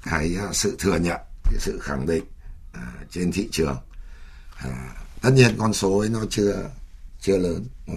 cái 0.04 0.36
à, 0.40 0.54
sự 0.54 0.76
thừa 0.80 0.98
nhận, 0.98 1.22
cái 1.44 1.60
sự 1.60 1.80
khẳng 1.82 2.06
định 2.06 2.24
à, 2.74 2.94
trên 3.12 3.32
thị 3.32 3.50
trường. 3.52 3.78
Tất 5.22 5.30
nhiên 5.30 5.56
con 5.58 5.74
số 5.74 5.98
ấy 6.00 6.10
nó 6.10 6.20
chưa 6.30 6.70
chưa 7.20 7.38
lớn. 7.38 7.66
Ừ. 7.88 7.94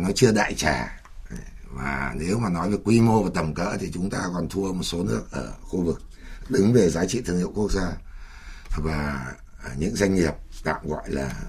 Nó 0.00 0.08
chưa 0.14 0.32
đại 0.32 0.54
trà. 0.54 1.00
Và 1.70 2.14
nếu 2.18 2.38
mà 2.38 2.48
nói 2.48 2.70
về 2.70 2.76
quy 2.84 3.00
mô 3.00 3.22
và 3.22 3.30
tầm 3.34 3.54
cỡ 3.54 3.76
thì 3.80 3.90
chúng 3.94 4.10
ta 4.10 4.18
còn 4.34 4.48
thua 4.48 4.72
một 4.72 4.82
số 4.82 5.04
nước 5.04 5.22
ở 5.30 5.54
khu 5.60 5.84
vực 5.84 6.02
đứng 6.48 6.72
về 6.72 6.90
giá 6.90 7.06
trị 7.06 7.22
thương 7.26 7.38
hiệu 7.38 7.52
quốc 7.54 7.72
gia. 7.72 7.92
Và 8.76 9.32
những 9.76 9.96
doanh 9.96 10.14
nghiệp 10.14 10.34
tạm 10.64 10.88
gọi 10.88 11.10
là 11.10 11.42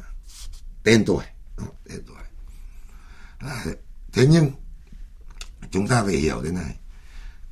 tên 0.83 1.05
tuổi. 1.05 1.23
Ừ, 1.57 1.63
tên 1.89 2.03
tuổi. 2.07 2.23
Thế 4.13 4.27
nhưng 4.31 4.51
chúng 5.71 5.87
ta 5.87 6.03
phải 6.03 6.15
hiểu 6.15 6.41
thế 6.43 6.51
này 6.51 6.75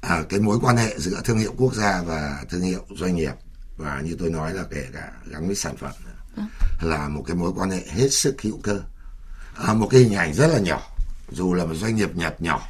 à, 0.01 0.23
cái 0.29 0.39
mối 0.39 0.60
quan 0.62 0.77
hệ 0.77 0.99
giữa 0.99 1.21
thương 1.23 1.38
hiệu 1.38 1.53
quốc 1.57 1.73
gia 1.73 2.01
và 2.01 2.43
thương 2.49 2.62
hiệu 2.62 2.86
doanh 2.95 3.15
nghiệp. 3.15 3.33
Và 3.77 4.01
như 4.01 4.15
tôi 4.19 4.29
nói 4.29 4.53
là 4.53 4.63
kể 4.71 4.86
cả 4.93 5.12
gắn 5.25 5.47
với 5.47 5.55
sản 5.55 5.77
phẩm 5.77 5.93
là 6.81 7.10
một 7.10 7.23
cái 7.27 7.36
mối 7.36 7.51
quan 7.55 7.71
hệ 7.71 7.81
hết 7.88 8.10
sức 8.10 8.41
hữu 8.41 8.60
cơ. 8.63 8.81
À, 9.55 9.73
một 9.73 9.88
cái 9.91 10.01
hình 10.01 10.15
ảnh 10.15 10.33
rất 10.33 10.47
là 10.47 10.60
nhỏ 10.60 10.81
dù 11.31 11.53
là 11.53 11.65
một 11.65 11.73
doanh 11.75 11.95
nghiệp 11.95 12.15
nhật 12.15 12.41
nhỏ 12.41 12.69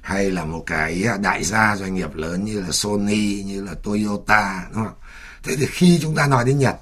hay 0.00 0.30
là 0.30 0.44
một 0.44 0.62
cái 0.66 1.04
đại 1.20 1.44
gia 1.44 1.76
doanh 1.76 1.94
nghiệp 1.94 2.14
lớn 2.14 2.44
như 2.44 2.60
là 2.60 2.70
Sony 2.70 3.42
như 3.42 3.62
là 3.64 3.74
Toyota 3.82 4.66
đúng 4.74 4.84
không? 4.84 4.94
Thế 5.42 5.56
thì 5.56 5.66
khi 5.70 5.98
chúng 6.02 6.14
ta 6.14 6.26
nói 6.26 6.44
đến 6.44 6.58
Nhật 6.58 6.76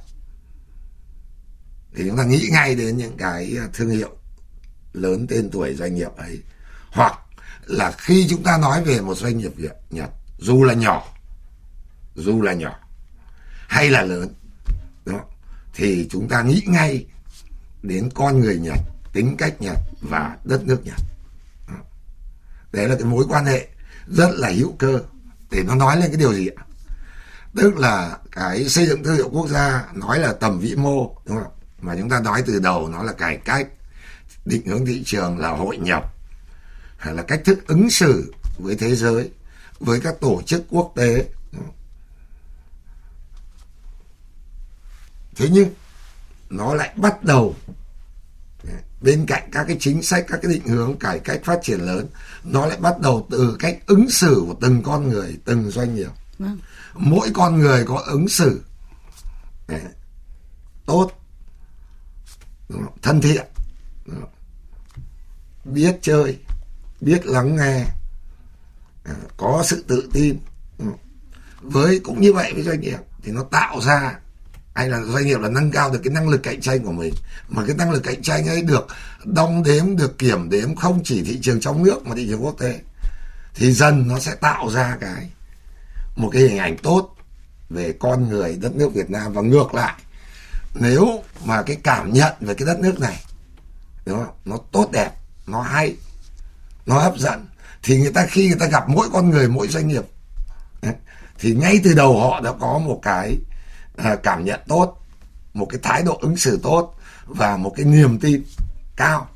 thì 1.95 2.05
chúng 2.09 2.17
ta 2.17 2.25
nghĩ 2.25 2.49
ngay 2.53 2.75
đến 2.75 2.97
những 2.97 3.17
cái 3.17 3.57
thương 3.75 3.89
hiệu 3.89 4.11
lớn 4.93 5.27
tên 5.27 5.51
tuổi 5.51 5.75
doanh 5.75 5.95
nghiệp 5.95 6.17
ấy 6.17 6.43
hoặc 6.91 7.19
là 7.67 7.93
khi 7.99 8.27
chúng 8.31 8.43
ta 8.43 8.59
nói 8.59 8.85
về 8.85 9.01
một 9.01 9.15
doanh 9.15 9.39
nghiệp 9.39 9.53
Việt, 9.57 9.73
Nhật, 9.91 10.11
dù 10.39 10.65
là 10.65 10.75
nhỏ, 10.75 11.07
dù 12.15 12.43
là 12.43 12.53
nhỏ, 12.53 12.79
hay 13.69 13.91
là 13.91 14.03
lớn, 14.03 14.35
đó, 15.05 15.21
thì 15.75 16.09
chúng 16.11 16.29
ta 16.29 16.43
nghĩ 16.43 16.63
ngay 16.67 17.07
đến 17.83 18.09
con 18.15 18.41
người 18.41 18.59
Nhật, 18.59 18.79
tính 19.13 19.37
cách 19.39 19.55
Nhật 19.61 19.79
và 20.01 20.37
đất 20.45 20.67
nước 20.67 20.81
Nhật. 20.85 20.99
Đó. 21.69 21.75
đấy 22.73 22.89
là 22.89 22.95
cái 22.95 23.05
mối 23.05 23.25
quan 23.29 23.45
hệ 23.45 23.69
rất 24.07 24.31
là 24.35 24.51
hữu 24.51 24.73
cơ 24.79 25.01
để 25.51 25.63
nó 25.63 25.75
nói 25.75 25.97
lên 25.97 26.11
cái 26.11 26.19
điều 26.19 26.35
gì 26.35 26.49
ạ? 26.49 26.63
Tức 27.57 27.77
là 27.77 28.19
cái 28.33 28.69
xây 28.69 28.87
dựng 28.87 29.05
thương 29.05 29.17
hiệu 29.17 29.29
quốc 29.33 29.49
gia 29.49 29.85
nói 29.95 30.19
là 30.19 30.33
tầm 30.33 30.59
vĩ 30.59 30.75
mô, 30.77 31.17
đúng 31.27 31.37
không 31.37 31.53
mà 31.81 31.97
chúng 31.99 32.09
ta 32.09 32.21
nói 32.21 32.43
từ 32.47 32.59
đầu 32.59 32.89
nó 32.89 33.03
là 33.03 33.13
cải 33.13 33.37
cách, 33.37 33.69
định 34.45 34.67
hướng 34.67 34.87
thị 34.87 35.03
trường 35.07 35.39
là 35.39 35.51
hội 35.51 35.77
nhập 35.79 36.16
hay 36.97 37.15
là 37.15 37.23
cách 37.23 37.41
thức 37.45 37.67
ứng 37.67 37.91
xử 37.91 38.33
với 38.59 38.77
thế 38.77 38.97
giới 38.97 39.31
với 39.81 40.01
các 40.01 40.21
tổ 40.21 40.43
chức 40.47 40.65
quốc 40.71 40.93
tế 40.97 41.29
thế 45.37 45.49
nhưng 45.53 45.69
nó 46.51 46.75
lại 46.75 46.93
bắt 46.97 47.23
đầu 47.23 47.55
bên 49.01 49.27
cạnh 49.27 49.49
các 49.53 49.65
cái 49.69 49.77
chính 49.81 50.03
sách 50.03 50.25
các 50.29 50.41
cái 50.43 50.53
định 50.53 50.67
hướng 50.67 50.99
cải 50.99 51.19
cách 51.19 51.41
phát 51.45 51.59
triển 51.63 51.81
lớn 51.81 52.07
nó 52.45 52.67
lại 52.67 52.79
bắt 52.81 53.01
đầu 53.01 53.27
từ 53.31 53.57
cách 53.59 53.79
ứng 53.87 54.11
xử 54.11 54.45
của 54.47 54.55
từng 54.61 54.83
con 54.83 55.09
người 55.09 55.39
từng 55.45 55.71
doanh 55.71 55.95
nghiệp 55.95 56.11
vâng. 56.39 56.59
mỗi 56.95 57.31
con 57.35 57.59
người 57.59 57.85
có 57.85 58.03
ứng 58.07 58.29
xử 58.29 58.63
tốt 60.87 61.11
thân 63.03 63.21
thiện 63.21 63.47
biết 65.65 65.99
chơi 66.03 66.39
biết 67.01 67.27
lắng 67.27 67.57
nghe 67.57 67.85
à, 69.05 69.15
có 69.37 69.63
sự 69.67 69.85
tự 69.89 70.09
tin. 70.13 70.39
Ừ. 70.79 70.87
Với, 71.61 72.01
cũng 72.05 72.21
như 72.21 72.33
vậy 72.33 72.53
với 72.55 72.63
doanh 72.63 72.81
nghiệp, 72.81 72.99
thì 73.23 73.33
nó 73.33 73.43
tạo 73.43 73.81
ra, 73.81 74.19
hay 74.75 74.89
là 74.89 75.01
doanh 75.03 75.27
nghiệp 75.27 75.41
là 75.41 75.49
nâng 75.49 75.71
cao 75.71 75.91
được 75.91 76.01
cái 76.05 76.15
năng 76.15 76.29
lực 76.29 76.43
cạnh 76.43 76.61
tranh 76.61 76.85
của 76.85 76.93
mình. 76.93 77.15
Mà 77.49 77.63
cái 77.67 77.77
năng 77.77 77.91
lực 77.91 78.03
cạnh 78.03 78.23
tranh 78.23 78.47
ấy 78.47 78.63
được 78.63 78.87
đong 79.25 79.63
đếm, 79.63 79.97
được 79.97 80.19
kiểm 80.19 80.51
đếm 80.51 80.75
không 80.75 81.01
chỉ 81.05 81.23
thị 81.23 81.39
trường 81.43 81.61
trong 81.61 81.85
nước 81.85 82.07
mà 82.07 82.17
thị 82.17 82.27
trường 82.31 82.45
quốc 82.45 82.57
tế, 82.59 82.81
thì 83.55 83.73
dần 83.73 84.09
nó 84.09 84.19
sẽ 84.19 84.35
tạo 84.35 84.71
ra 84.71 84.97
cái, 85.01 85.31
một 86.17 86.31
cái 86.33 86.43
hình 86.43 86.59
ảnh 86.59 86.77
tốt 86.83 87.17
về 87.71 87.95
con 88.01 88.29
người, 88.29 88.57
đất 88.57 88.77
nước 88.77 88.95
Việt 88.95 89.11
Nam. 89.11 89.33
Và 89.33 89.43
ngược 89.43 89.75
lại, 89.75 89.95
nếu 90.75 91.23
mà 91.45 91.63
cái 91.63 91.77
cảm 91.83 92.13
nhận 92.13 92.33
về 92.41 92.55
cái 92.55 92.67
đất 92.67 92.81
nước 92.81 93.01
này, 93.01 93.25
đúng 94.07 94.25
không? 94.25 94.35
nó 94.45 94.59
tốt 94.73 94.89
đẹp, 94.93 95.11
nó 95.47 95.61
hay 95.61 95.97
nó 96.87 96.99
hấp 96.99 97.19
dẫn. 97.19 97.47
Thì 97.83 97.99
người 97.99 98.13
ta 98.13 98.27
khi 98.27 98.49
người 98.49 98.59
ta 98.59 98.67
gặp 98.67 98.89
mỗi 98.89 99.09
con 99.13 99.31
người 99.31 99.49
mỗi 99.49 99.69
doanh 99.69 99.89
nghiệp 99.89 100.05
thì 101.39 101.55
ngay 101.55 101.81
từ 101.85 101.95
đầu 101.95 102.21
họ 102.21 102.41
đã 102.41 102.53
có 102.61 102.79
một 102.79 103.01
cái 103.03 103.39
à, 103.97 104.17
cảm 104.23 104.45
nhận 104.45 104.61
tốt 104.69 105.03
một 105.55 105.67
cái 105.71 105.81
thái 105.83 106.03
độ 106.03 106.19
ứng 106.21 106.37
xử 106.37 106.61
tốt 106.63 106.95
và 107.27 107.57
một 107.57 107.73
cái 107.77 107.87
niềm 107.87 108.19
tin 108.19 108.45
cao 108.97 109.29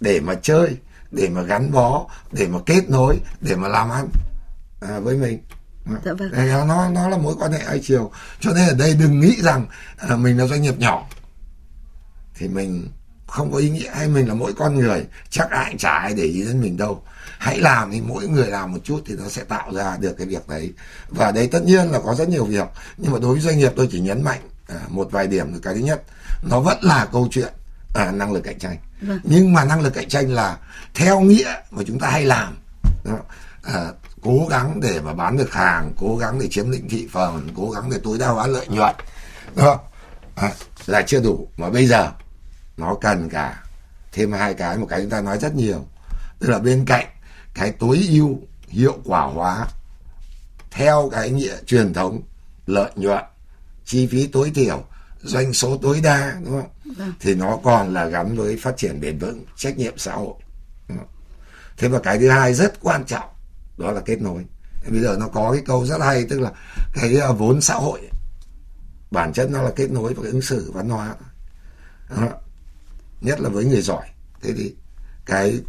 để 0.00 0.20
mà 0.20 0.34
chơi 0.42 0.76
để 1.10 1.28
mà 1.28 1.42
gắn 1.42 1.72
bó 1.72 2.06
để 2.32 2.46
mà 2.46 2.58
kết 2.66 2.90
nối 2.90 3.20
để 3.40 3.56
mà 3.56 3.68
làm 3.68 3.90
ăn 3.90 4.08
à, 4.80 4.98
với 4.98 5.16
mình. 5.16 5.38
Dạ 6.04 6.12
vâng. 6.12 6.68
nó 6.68 6.88
nó 6.88 7.08
là 7.08 7.16
mối 7.16 7.34
quan 7.38 7.52
hệ 7.52 7.58
hai 7.66 7.80
chiều. 7.82 8.10
Cho 8.40 8.50
nên 8.54 8.68
ở 8.68 8.74
đây 8.74 8.94
đừng 8.94 9.20
nghĩ 9.20 9.36
rằng 9.42 9.66
à, 9.96 10.16
mình 10.16 10.38
là 10.38 10.46
doanh 10.46 10.62
nghiệp 10.62 10.78
nhỏ. 10.78 11.08
Thì 12.34 12.48
mình 12.48 12.88
không 13.30 13.52
có 13.52 13.58
ý 13.58 13.70
nghĩa 13.70 13.90
hay 13.94 14.08
mình 14.08 14.28
là 14.28 14.34
mỗi 14.34 14.52
con 14.52 14.74
người 14.74 15.06
chắc 15.30 15.50
ai 15.50 15.74
chả 15.78 15.90
ai 15.90 16.14
để 16.14 16.24
ý 16.24 16.44
đến 16.44 16.60
mình 16.60 16.76
đâu. 16.76 17.02
Hãy 17.38 17.58
làm 17.58 17.90
thì 17.90 18.00
mỗi 18.00 18.28
người 18.28 18.46
làm 18.46 18.72
một 18.72 18.78
chút 18.84 19.02
thì 19.06 19.14
nó 19.18 19.28
sẽ 19.28 19.44
tạo 19.44 19.72
ra 19.74 19.96
được 19.96 20.12
cái 20.18 20.26
việc 20.26 20.48
đấy. 20.48 20.72
Và 21.08 21.32
đây 21.32 21.46
tất 21.46 21.64
nhiên 21.64 21.90
là 21.90 22.00
có 22.04 22.14
rất 22.14 22.28
nhiều 22.28 22.44
việc 22.44 22.68
nhưng 22.96 23.12
mà 23.12 23.18
đối 23.18 23.32
với 23.32 23.40
doanh 23.40 23.58
nghiệp 23.58 23.72
tôi 23.76 23.88
chỉ 23.92 24.00
nhấn 24.00 24.22
mạnh 24.22 24.40
à, 24.68 24.80
một 24.88 25.08
vài 25.10 25.26
điểm 25.26 25.60
cái 25.62 25.74
thứ 25.74 25.80
nhất 25.80 26.02
nó 26.42 26.60
vẫn 26.60 26.78
là 26.82 27.08
câu 27.12 27.28
chuyện 27.30 27.52
à, 27.94 28.10
năng 28.10 28.32
lực 28.32 28.44
cạnh 28.44 28.58
tranh. 28.58 28.76
Vâng. 29.00 29.20
nhưng 29.24 29.52
mà 29.52 29.64
năng 29.64 29.80
lực 29.80 29.94
cạnh 29.94 30.08
tranh 30.08 30.30
là 30.30 30.58
theo 30.94 31.20
nghĩa 31.20 31.54
mà 31.70 31.82
chúng 31.86 31.98
ta 31.98 32.10
hay 32.10 32.24
làm. 32.24 32.58
Đó. 33.04 33.18
À, 33.62 33.92
cố 34.22 34.46
gắng 34.50 34.80
để 34.80 35.00
mà 35.00 35.14
bán 35.14 35.36
được 35.36 35.52
hàng 35.52 35.92
cố 36.00 36.16
gắng 36.16 36.38
để 36.40 36.48
chiếm 36.50 36.70
lĩnh 36.70 36.88
thị 36.88 37.08
phần 37.12 37.48
cố 37.56 37.70
gắng 37.70 37.90
để 37.90 37.98
tối 38.04 38.18
đa 38.18 38.28
hóa 38.28 38.46
lợi 38.46 38.66
nhuận. 38.68 38.94
Đó. 39.56 39.80
À, 40.34 40.52
là 40.86 41.02
chưa 41.02 41.20
đủ 41.20 41.48
mà 41.56 41.70
bây 41.70 41.86
giờ 41.86 42.10
nó 42.80 42.94
cần 43.00 43.28
cả 43.28 43.64
thêm 44.12 44.32
hai 44.32 44.54
cái 44.54 44.78
một 44.78 44.86
cái 44.90 45.00
chúng 45.00 45.10
ta 45.10 45.20
nói 45.20 45.38
rất 45.38 45.54
nhiều. 45.54 45.86
Tức 46.38 46.48
là 46.50 46.58
bên 46.58 46.84
cạnh 46.86 47.06
cái 47.54 47.72
tối 47.72 48.06
ưu 48.10 48.40
hiệu 48.68 48.98
quả 49.04 49.20
hóa 49.20 49.66
theo 50.70 51.08
cái 51.12 51.30
nghĩa 51.30 51.56
truyền 51.66 51.92
thống 51.92 52.22
lợi 52.66 52.90
nhuận 52.96 53.24
chi 53.84 54.06
phí 54.06 54.26
tối 54.26 54.52
thiểu 54.54 54.84
doanh 55.22 55.52
số 55.52 55.78
tối 55.82 56.00
đa 56.02 56.36
đúng 56.44 56.60
không? 56.60 56.94
Vâng. 56.96 57.12
thì 57.20 57.34
nó 57.34 57.58
còn 57.64 57.94
là 57.94 58.04
gắn 58.04 58.36
với 58.36 58.56
phát 58.62 58.76
triển 58.76 59.00
bền 59.00 59.18
vững 59.18 59.44
trách 59.56 59.78
nhiệm 59.78 59.98
xã 59.98 60.12
hội. 60.12 60.34
Thế 61.78 61.88
và 61.88 61.98
cái 61.98 62.18
thứ 62.18 62.28
hai 62.30 62.54
rất 62.54 62.72
quan 62.80 63.04
trọng 63.04 63.28
đó 63.78 63.90
là 63.90 64.00
kết 64.00 64.22
nối. 64.22 64.44
Bây 64.88 65.00
giờ 65.00 65.16
nó 65.20 65.28
có 65.28 65.52
cái 65.52 65.62
câu 65.66 65.86
rất 65.86 66.00
hay 66.00 66.26
tức 66.30 66.40
là 66.40 66.50
cái 66.94 67.20
à, 67.20 67.32
vốn 67.32 67.60
xã 67.60 67.74
hội 67.74 68.00
bản 69.10 69.32
chất 69.32 69.50
nó 69.50 69.62
là 69.62 69.70
kết 69.76 69.90
nối 69.90 70.14
và 70.14 70.22
ứng 70.22 70.42
xử 70.42 70.72
văn 70.72 70.88
hóa. 70.88 71.14
Đó. 72.10 72.28
Nhất 73.20 73.40
là 73.40 73.48
với 73.48 73.64
người 73.64 73.82
giỏi 73.82 74.06
thế 74.42 74.52
thì 74.56 74.74
cái 75.26 75.60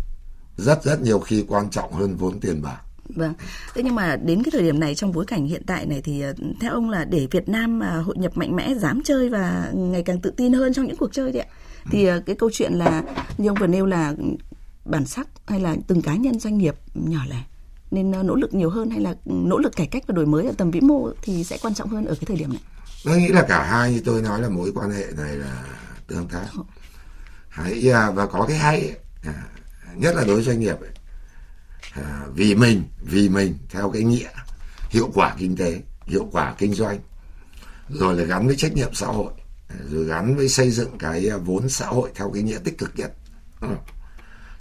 rất 0.58 0.84
rất 0.84 1.02
nhiều 1.02 1.20
khi 1.20 1.46
quan 1.48 1.70
trọng 1.70 1.94
hơn 1.94 2.16
vốn 2.16 2.40
tiền 2.40 2.62
bạc 2.62 2.82
Vâng. 3.16 3.34
Thế 3.74 3.84
nhưng 3.84 3.96
mà 3.96 4.16
đến 4.16 4.44
cái 4.44 4.52
thời 4.52 4.62
điểm 4.62 4.80
này 4.80 4.96
trong 4.96 5.12
bối 5.12 5.26
cảnh 5.26 5.46
hiện 5.46 5.64
tại 5.68 5.86
này 5.86 6.02
thì 6.02 6.22
ờ, 6.22 6.34
theo 6.60 6.74
ông 6.74 6.90
là 6.90 7.06
để 7.06 7.28
Việt 7.32 7.50
Nam 7.50 7.80
mà 7.80 7.98
hội 7.98 8.16
nhập 8.18 8.38
mạnh 8.38 8.56
mẽ, 8.56 8.74
dám 8.76 9.02
chơi 9.04 9.30
và 9.30 9.72
ngày 9.74 10.04
càng 10.04 10.22
tự 10.22 10.32
tin 10.38 10.54
hơn 10.54 10.74
trong 10.74 10.86
những 10.86 10.96
cuộc 10.98 11.14
chơi 11.14 11.32
đấy 11.32 11.42
ạ. 11.42 11.48
Thì 11.92 12.06
ờ, 12.06 12.20
cái 12.26 12.36
câu 12.36 12.50
chuyện 12.54 12.74
là 12.74 13.04
như 13.38 13.50
ông 13.50 13.58
vừa 13.60 13.68
nêu 13.68 13.86
là 13.86 14.14
bản 14.86 15.06
sắc 15.06 15.28
hay 15.46 15.60
là 15.60 15.76
từng 15.88 16.02
cá 16.02 16.16
nhân 16.16 16.40
doanh 16.40 16.58
nghiệp 16.58 16.76
nhỏ 16.94 17.22
lẻ 17.30 17.44
nên 17.92 18.12
ờ, 18.12 18.24
nỗ 18.24 18.36
lực 18.36 18.54
nhiều 18.54 18.70
hơn 18.70 18.90
hay 18.90 19.00
là 19.00 19.16
nỗ 19.26 19.58
lực 19.58 19.76
cải 19.76 19.88
cách 19.88 20.04
và 20.08 20.14
đổi 20.14 20.26
mới 20.26 20.46
ở 20.46 20.54
tầm 20.58 20.72
vĩ 20.72 20.82
mô 20.82 21.10
thì 21.22 21.44
sẽ 21.44 21.58
quan 21.62 21.74
trọng 21.74 21.90
hơn 21.90 22.06
ở 22.06 22.16
cái 22.16 22.26
thời 22.26 22.38
điểm 22.38 22.50
này. 22.50 22.62
Tôi 23.04 23.18
nghĩ 23.18 23.28
là 23.28 23.46
cả 23.48 23.64
hai 23.64 23.92
như 23.92 24.02
tôi 24.06 24.22
nói 24.22 24.42
là 24.42 24.50
mối 24.50 24.72
quan 24.76 24.92
hệ 24.92 25.06
này 25.18 25.36
là 25.36 25.64
tương 26.08 26.28
tác. 26.28 26.46
Hãy 27.52 27.92
và 28.14 28.26
có 28.26 28.46
cái 28.48 28.58
hay 28.58 28.96
à, 29.24 29.34
nhất 29.96 30.16
là 30.16 30.24
đối 30.24 30.36
với 30.36 30.44
doanh 30.44 30.60
nghiệp 30.60 30.80
ấy, 30.80 30.90
à, 31.94 32.26
vì 32.34 32.56
mình 32.56 32.84
vì 33.02 33.30
mình 33.30 33.58
theo 33.70 33.92
cái 33.92 34.04
nghĩa 34.04 34.30
hiệu 34.90 35.12
quả 35.14 35.36
kinh 35.38 35.58
tế 35.58 35.82
hiệu 36.06 36.30
quả 36.32 36.56
kinh 36.58 36.74
doanh 36.74 37.00
rồi 37.90 38.16
là 38.16 38.24
gắn 38.24 38.48
với 38.48 38.56
trách 38.56 38.74
nhiệm 38.74 38.94
xã 38.94 39.08
hội 39.08 39.34
à, 39.68 39.76
rồi 39.90 40.06
gắn 40.06 40.36
với 40.36 40.50
xây 40.50 40.72
dựng 40.72 40.98
cái 40.98 41.30
à, 41.30 41.38
vốn 41.38 41.70
xã 41.70 41.86
hội 41.86 42.12
theo 42.16 42.32
cái 42.34 42.44
nghĩa 42.44 42.60
tích 42.64 42.78
cực 42.78 42.92
nhất. 42.96 43.12
Ừ. 43.62 43.68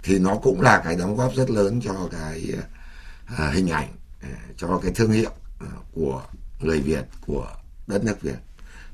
thì 0.03 0.19
nó 0.19 0.35
cũng 0.35 0.61
là 0.61 0.81
cái 0.85 0.95
đóng 0.95 1.15
góp 1.15 1.35
rất 1.35 1.49
lớn 1.49 1.81
cho 1.83 2.09
cái 2.11 2.53
à, 2.57 2.63
à 3.37 3.51
hình 3.51 3.69
ảnh 3.69 3.89
cho 4.57 4.79
cái 4.83 4.91
thương 4.95 5.11
hiệu 5.11 5.31
của 5.91 6.23
người 6.59 6.81
Việt 6.81 7.05
của 7.25 7.47
đất 7.87 8.03
nước 8.03 8.21
Việt. 8.21 8.37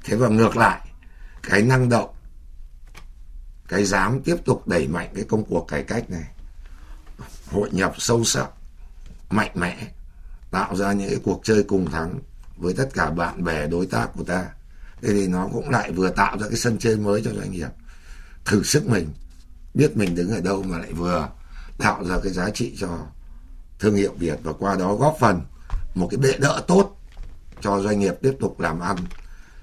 Thế 0.03 0.15
và 0.15 0.27
ngược 0.27 0.57
lại 0.57 0.87
cái 1.43 1.61
năng 1.61 1.89
động 1.89 2.16
cái 3.67 3.85
dám 3.85 4.21
tiếp 4.21 4.35
tục 4.45 4.67
đẩy 4.67 4.87
mạnh 4.87 5.09
cái 5.15 5.23
công 5.23 5.45
cuộc 5.45 5.67
cải 5.67 5.83
cách 5.83 6.09
này, 6.09 6.25
hội 7.47 7.69
nhập 7.71 7.93
sâu 7.97 8.23
sắc, 8.23 8.47
mạnh 9.29 9.51
mẽ, 9.55 9.87
tạo 10.51 10.75
ra 10.75 10.93
những 10.93 11.09
cái 11.09 11.19
cuộc 11.23 11.41
chơi 11.43 11.63
cùng 11.63 11.91
thắng 11.91 12.19
với 12.57 12.73
tất 12.73 12.89
cả 12.93 13.09
bạn 13.11 13.43
bè 13.43 13.67
đối 13.67 13.85
tác 13.85 14.07
của 14.15 14.23
ta, 14.23 14.45
thế 15.01 15.13
thì 15.13 15.27
nó 15.27 15.49
cũng 15.53 15.69
lại 15.69 15.91
vừa 15.91 16.09
tạo 16.09 16.37
ra 16.37 16.47
cái 16.47 16.57
sân 16.57 16.77
chơi 16.79 16.97
mới 16.97 17.21
cho 17.25 17.31
doanh 17.33 17.51
nghiệp. 17.51 17.69
Thử 18.45 18.63
sức 18.63 18.87
mình, 18.87 19.13
biết 19.73 19.97
mình 19.97 20.15
đứng 20.15 20.31
ở 20.31 20.41
đâu 20.41 20.63
mà 20.63 20.77
lại 20.77 20.93
vừa 20.93 21.29
tạo 21.77 22.05
ra 22.05 22.17
cái 22.23 22.33
giá 22.33 22.49
trị 22.49 22.75
cho 22.79 22.99
thương 23.79 23.95
hiệu 23.95 24.13
Việt 24.19 24.39
và 24.43 24.53
qua 24.59 24.75
đó 24.75 24.95
góp 24.95 25.17
phần 25.19 25.41
một 25.95 26.07
cái 26.11 26.17
bệ 26.17 26.37
đỡ 26.39 26.63
tốt 26.67 26.97
cho 27.61 27.79
doanh 27.79 27.99
nghiệp 27.99 28.13
tiếp 28.21 28.33
tục 28.39 28.59
làm 28.59 28.79
ăn 28.79 28.97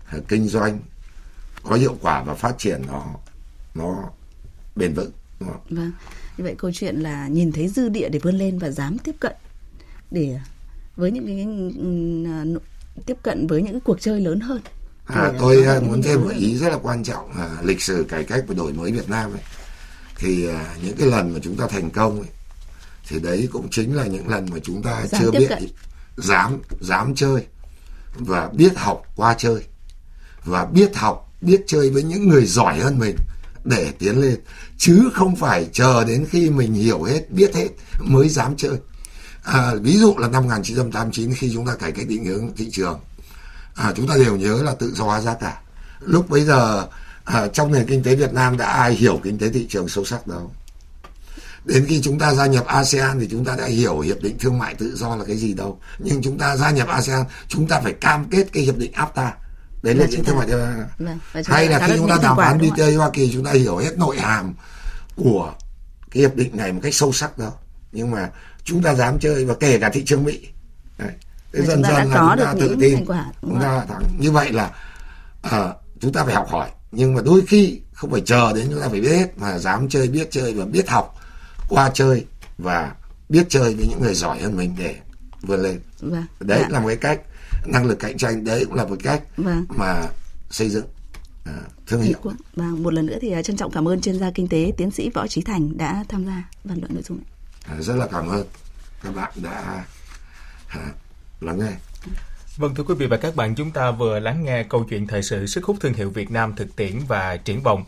à, 0.06 0.18
kinh 0.28 0.48
doanh, 0.48 0.78
có 1.62 1.76
hiệu 1.76 1.96
quả 2.00 2.22
và 2.22 2.34
phát 2.34 2.58
triển 2.58 2.82
nó 2.86 3.04
nó 3.74 4.10
bền 4.76 4.94
vững. 4.94 5.10
Vâng. 5.40 5.92
Như 6.36 6.44
vậy 6.44 6.54
câu 6.58 6.70
chuyện 6.74 7.00
là 7.00 7.28
nhìn 7.28 7.52
thấy 7.52 7.68
dư 7.68 7.88
địa 7.88 8.08
để 8.08 8.18
vươn 8.18 8.34
lên 8.34 8.58
và 8.58 8.70
dám 8.70 8.98
tiếp 8.98 9.14
cận 9.20 9.32
để 10.10 10.38
với 10.96 11.10
những 11.10 11.26
cái 11.26 11.46
tiếp 13.06 13.16
cận 13.22 13.46
với 13.46 13.62
những 13.62 13.72
cái 13.72 13.80
cuộc 13.84 14.00
chơi 14.00 14.20
lớn 14.20 14.40
hơn. 14.40 14.60
À, 15.06 15.32
tôi 15.38 15.64
à, 15.64 15.80
muốn 15.80 16.02
thêm 16.02 16.20
một 16.20 16.30
ý 16.36 16.58
rất 16.58 16.68
là 16.68 16.78
quan 16.82 17.04
trọng 17.04 17.32
à, 17.32 17.56
lịch 17.62 17.82
sử 17.82 18.06
cải 18.08 18.24
cách 18.24 18.44
và 18.48 18.54
đổi 18.54 18.72
mới 18.72 18.92
Việt 18.92 19.08
Nam 19.08 19.32
ấy 19.32 19.42
thì 20.16 20.48
à, 20.48 20.74
những 20.82 20.96
cái 20.96 21.08
lần 21.08 21.32
mà 21.32 21.38
chúng 21.42 21.56
ta 21.56 21.66
thành 21.66 21.90
công 21.90 22.20
ấy, 22.20 22.28
thì 23.08 23.20
đấy 23.20 23.48
cũng 23.52 23.68
chính 23.70 23.94
là 23.96 24.06
những 24.06 24.28
lần 24.28 24.46
mà 24.50 24.58
chúng 24.62 24.82
ta 24.82 25.06
dám 25.06 25.20
chưa 25.22 25.30
biết 25.30 25.46
cận. 25.48 25.68
dám 26.16 26.58
dám 26.80 27.14
chơi 27.14 27.46
và 28.18 28.50
biết 28.52 28.72
học 28.76 29.02
qua 29.16 29.34
chơi 29.38 29.64
và 30.44 30.66
biết 30.66 30.96
học 30.96 31.32
biết 31.40 31.60
chơi 31.66 31.90
với 31.90 32.02
những 32.02 32.28
người 32.28 32.46
giỏi 32.46 32.78
hơn 32.78 32.98
mình 32.98 33.16
để 33.64 33.92
tiến 33.98 34.20
lên. 34.20 34.40
Chứ 34.78 35.10
không 35.14 35.36
phải 35.36 35.68
chờ 35.72 36.04
đến 36.04 36.26
khi 36.30 36.50
mình 36.50 36.74
hiểu 36.74 37.02
hết 37.02 37.30
biết 37.30 37.54
hết 37.54 37.68
mới 38.00 38.28
dám 38.28 38.56
chơi. 38.56 38.76
À, 39.42 39.74
ví 39.82 39.98
dụ 39.98 40.14
là 40.18 40.28
năm 40.28 40.42
1989 40.42 41.34
khi 41.34 41.50
chúng 41.54 41.66
ta 41.66 41.74
cải 41.74 41.92
cách 41.92 42.08
định 42.08 42.24
hướng 42.24 42.50
thị 42.56 42.68
trường 42.72 43.00
à, 43.74 43.92
chúng 43.96 44.08
ta 44.08 44.14
đều 44.16 44.36
nhớ 44.36 44.62
là 44.62 44.74
tự 44.74 44.94
do 44.94 45.04
hóa 45.04 45.20
giá 45.20 45.34
cả. 45.34 45.60
Lúc 46.00 46.28
bấy 46.28 46.44
giờ 46.44 46.86
à, 47.24 47.48
trong 47.48 47.72
nền 47.72 47.86
kinh 47.86 48.02
tế 48.02 48.14
Việt 48.14 48.32
Nam 48.32 48.56
đã 48.56 48.66
ai 48.66 48.94
hiểu 48.94 49.20
kinh 49.22 49.38
tế 49.38 49.50
thị 49.50 49.66
trường 49.68 49.88
sâu 49.88 50.04
sắc 50.04 50.26
đâu? 50.26 50.52
Đến 51.64 51.84
khi 51.88 52.00
chúng 52.02 52.18
ta 52.18 52.34
gia 52.34 52.46
nhập 52.46 52.66
ASEAN 52.66 53.20
thì 53.20 53.28
chúng 53.30 53.44
ta 53.44 53.56
đã 53.56 53.66
hiểu 53.66 54.00
hiệp 54.00 54.22
định 54.22 54.38
thương 54.38 54.58
mại 54.58 54.74
tự 54.74 54.96
do 54.96 55.16
là 55.16 55.24
cái 55.24 55.36
gì 55.36 55.54
đâu. 55.54 55.80
Nhưng 55.98 56.22
chúng 56.22 56.38
ta 56.38 56.56
gia 56.56 56.70
nhập 56.70 56.88
ASEAN 56.88 57.24
chúng 57.48 57.66
ta 57.68 57.80
phải 57.80 57.92
cam 57.92 58.24
kết 58.30 58.52
cái 58.52 58.62
hiệp 58.62 58.76
định 58.76 58.92
AFTA 58.92 59.30
đấy 59.84 59.94
là 59.94 60.06
những 60.10 60.24
thương 60.24 60.36
mại 60.36 60.46
vâng, 60.46 61.18
hay 61.46 61.68
là 61.68 61.86
khi 61.86 61.92
chúng 61.96 62.08
ta 62.08 62.18
đàm 62.22 62.36
phán 62.36 62.58
BTA 62.58 62.86
Hoa 62.96 63.10
Kỳ 63.10 63.30
chúng 63.32 63.44
ta 63.44 63.52
hiểu 63.52 63.76
hết 63.76 63.98
nội 63.98 64.16
hàm 64.18 64.54
của 65.16 65.54
cái 66.10 66.20
hiệp 66.20 66.36
định 66.36 66.56
này 66.56 66.72
một 66.72 66.80
cách 66.82 66.94
sâu 66.94 67.12
sắc 67.12 67.38
đâu 67.38 67.52
nhưng 67.92 68.10
mà 68.10 68.30
chúng 68.64 68.82
ta 68.82 68.94
dám 68.94 69.18
chơi 69.18 69.44
và 69.44 69.54
kể 69.60 69.78
cả 69.78 69.88
thị 69.88 70.04
trường 70.04 70.24
Mỹ. 70.24 70.48
Đấy. 70.98 71.12
Thế 71.52 71.62
dần 71.62 71.82
dần 71.82 72.10
là 72.10 72.36
chúng 72.36 72.44
ta 72.44 72.54
tự 72.60 72.76
tin. 72.80 73.04
chúng 73.42 73.60
ta 73.60 73.84
thắng. 73.88 74.02
Như 74.18 74.30
vậy 74.30 74.52
là 74.52 74.70
uh, 75.46 75.76
chúng 76.00 76.12
ta 76.12 76.24
phải 76.24 76.34
học 76.34 76.48
hỏi. 76.48 76.70
Nhưng 76.92 77.14
mà 77.14 77.22
đôi 77.24 77.42
khi 77.46 77.80
không 77.92 78.10
phải 78.10 78.20
chờ 78.20 78.52
đến 78.52 78.66
chúng 78.70 78.80
ta 78.80 78.88
phải 78.88 79.00
biết 79.00 79.16
hết 79.16 79.38
mà 79.38 79.58
dám 79.58 79.88
chơi 79.88 80.08
biết 80.08 80.30
chơi 80.30 80.54
và 80.54 80.64
biết 80.64 80.88
học 80.88 81.14
qua 81.68 81.90
chơi 81.94 82.26
và 82.58 82.92
biết 83.28 83.46
chơi 83.48 83.74
với 83.74 83.86
những 83.86 84.00
người 84.02 84.14
giỏi 84.14 84.40
hơn 84.40 84.56
mình 84.56 84.74
để 84.78 84.96
vươn 85.42 85.62
lên. 85.62 85.80
Vâng. 86.00 86.26
đấy 86.40 86.58
dạ. 86.62 86.68
là 86.70 86.80
một 86.80 86.88
cái 86.88 86.96
cách 86.96 87.20
năng 87.66 87.86
lực 87.86 87.98
cạnh 87.98 88.18
tranh 88.18 88.44
đấy 88.44 88.64
cũng 88.64 88.74
là 88.74 88.84
một 88.84 88.96
cách 89.02 89.22
vâng. 89.36 89.64
mà 89.68 90.08
xây 90.50 90.68
dựng 90.68 90.84
uh, 91.48 91.54
thương 91.86 92.02
hiệu 92.02 92.18
và 92.22 92.32
vâng, 92.54 92.82
một 92.82 92.92
lần 92.92 93.06
nữa 93.06 93.18
thì 93.20 93.30
à, 93.30 93.42
trân 93.42 93.56
trọng 93.56 93.70
cảm 93.70 93.88
ơn 93.88 94.00
chuyên 94.00 94.18
gia 94.18 94.30
kinh 94.30 94.48
tế 94.48 94.72
tiến 94.76 94.90
sĩ 94.90 95.10
võ 95.14 95.26
trí 95.26 95.42
thành 95.42 95.76
đã 95.78 96.04
tham 96.08 96.26
gia 96.26 96.48
bàn 96.64 96.78
luận 96.78 96.94
nội 96.94 97.02
dung 97.02 97.18
này 97.18 97.76
à, 97.78 97.82
rất 97.82 97.94
là 97.96 98.06
cảm 98.06 98.28
ơn 98.28 98.46
các 99.02 99.14
bạn 99.14 99.32
đã 99.42 99.84
uh, 100.76 100.94
lắng 101.40 101.58
nghe 101.58 101.72
Vâng 102.56 102.74
thưa 102.74 102.84
quý 102.84 102.94
vị 102.94 103.06
và 103.06 103.16
các 103.16 103.36
bạn, 103.36 103.54
chúng 103.54 103.70
ta 103.70 103.90
vừa 103.90 104.18
lắng 104.18 104.44
nghe 104.44 104.62
câu 104.62 104.86
chuyện 104.90 105.06
thời 105.06 105.22
sự 105.22 105.46
sức 105.46 105.64
hút 105.64 105.76
thương 105.80 105.92
hiệu 105.92 106.10
Việt 106.10 106.30
Nam 106.30 106.52
thực 106.56 106.76
tiễn 106.76 106.98
và 107.08 107.36
triển 107.36 107.62
vọng. 107.62 107.82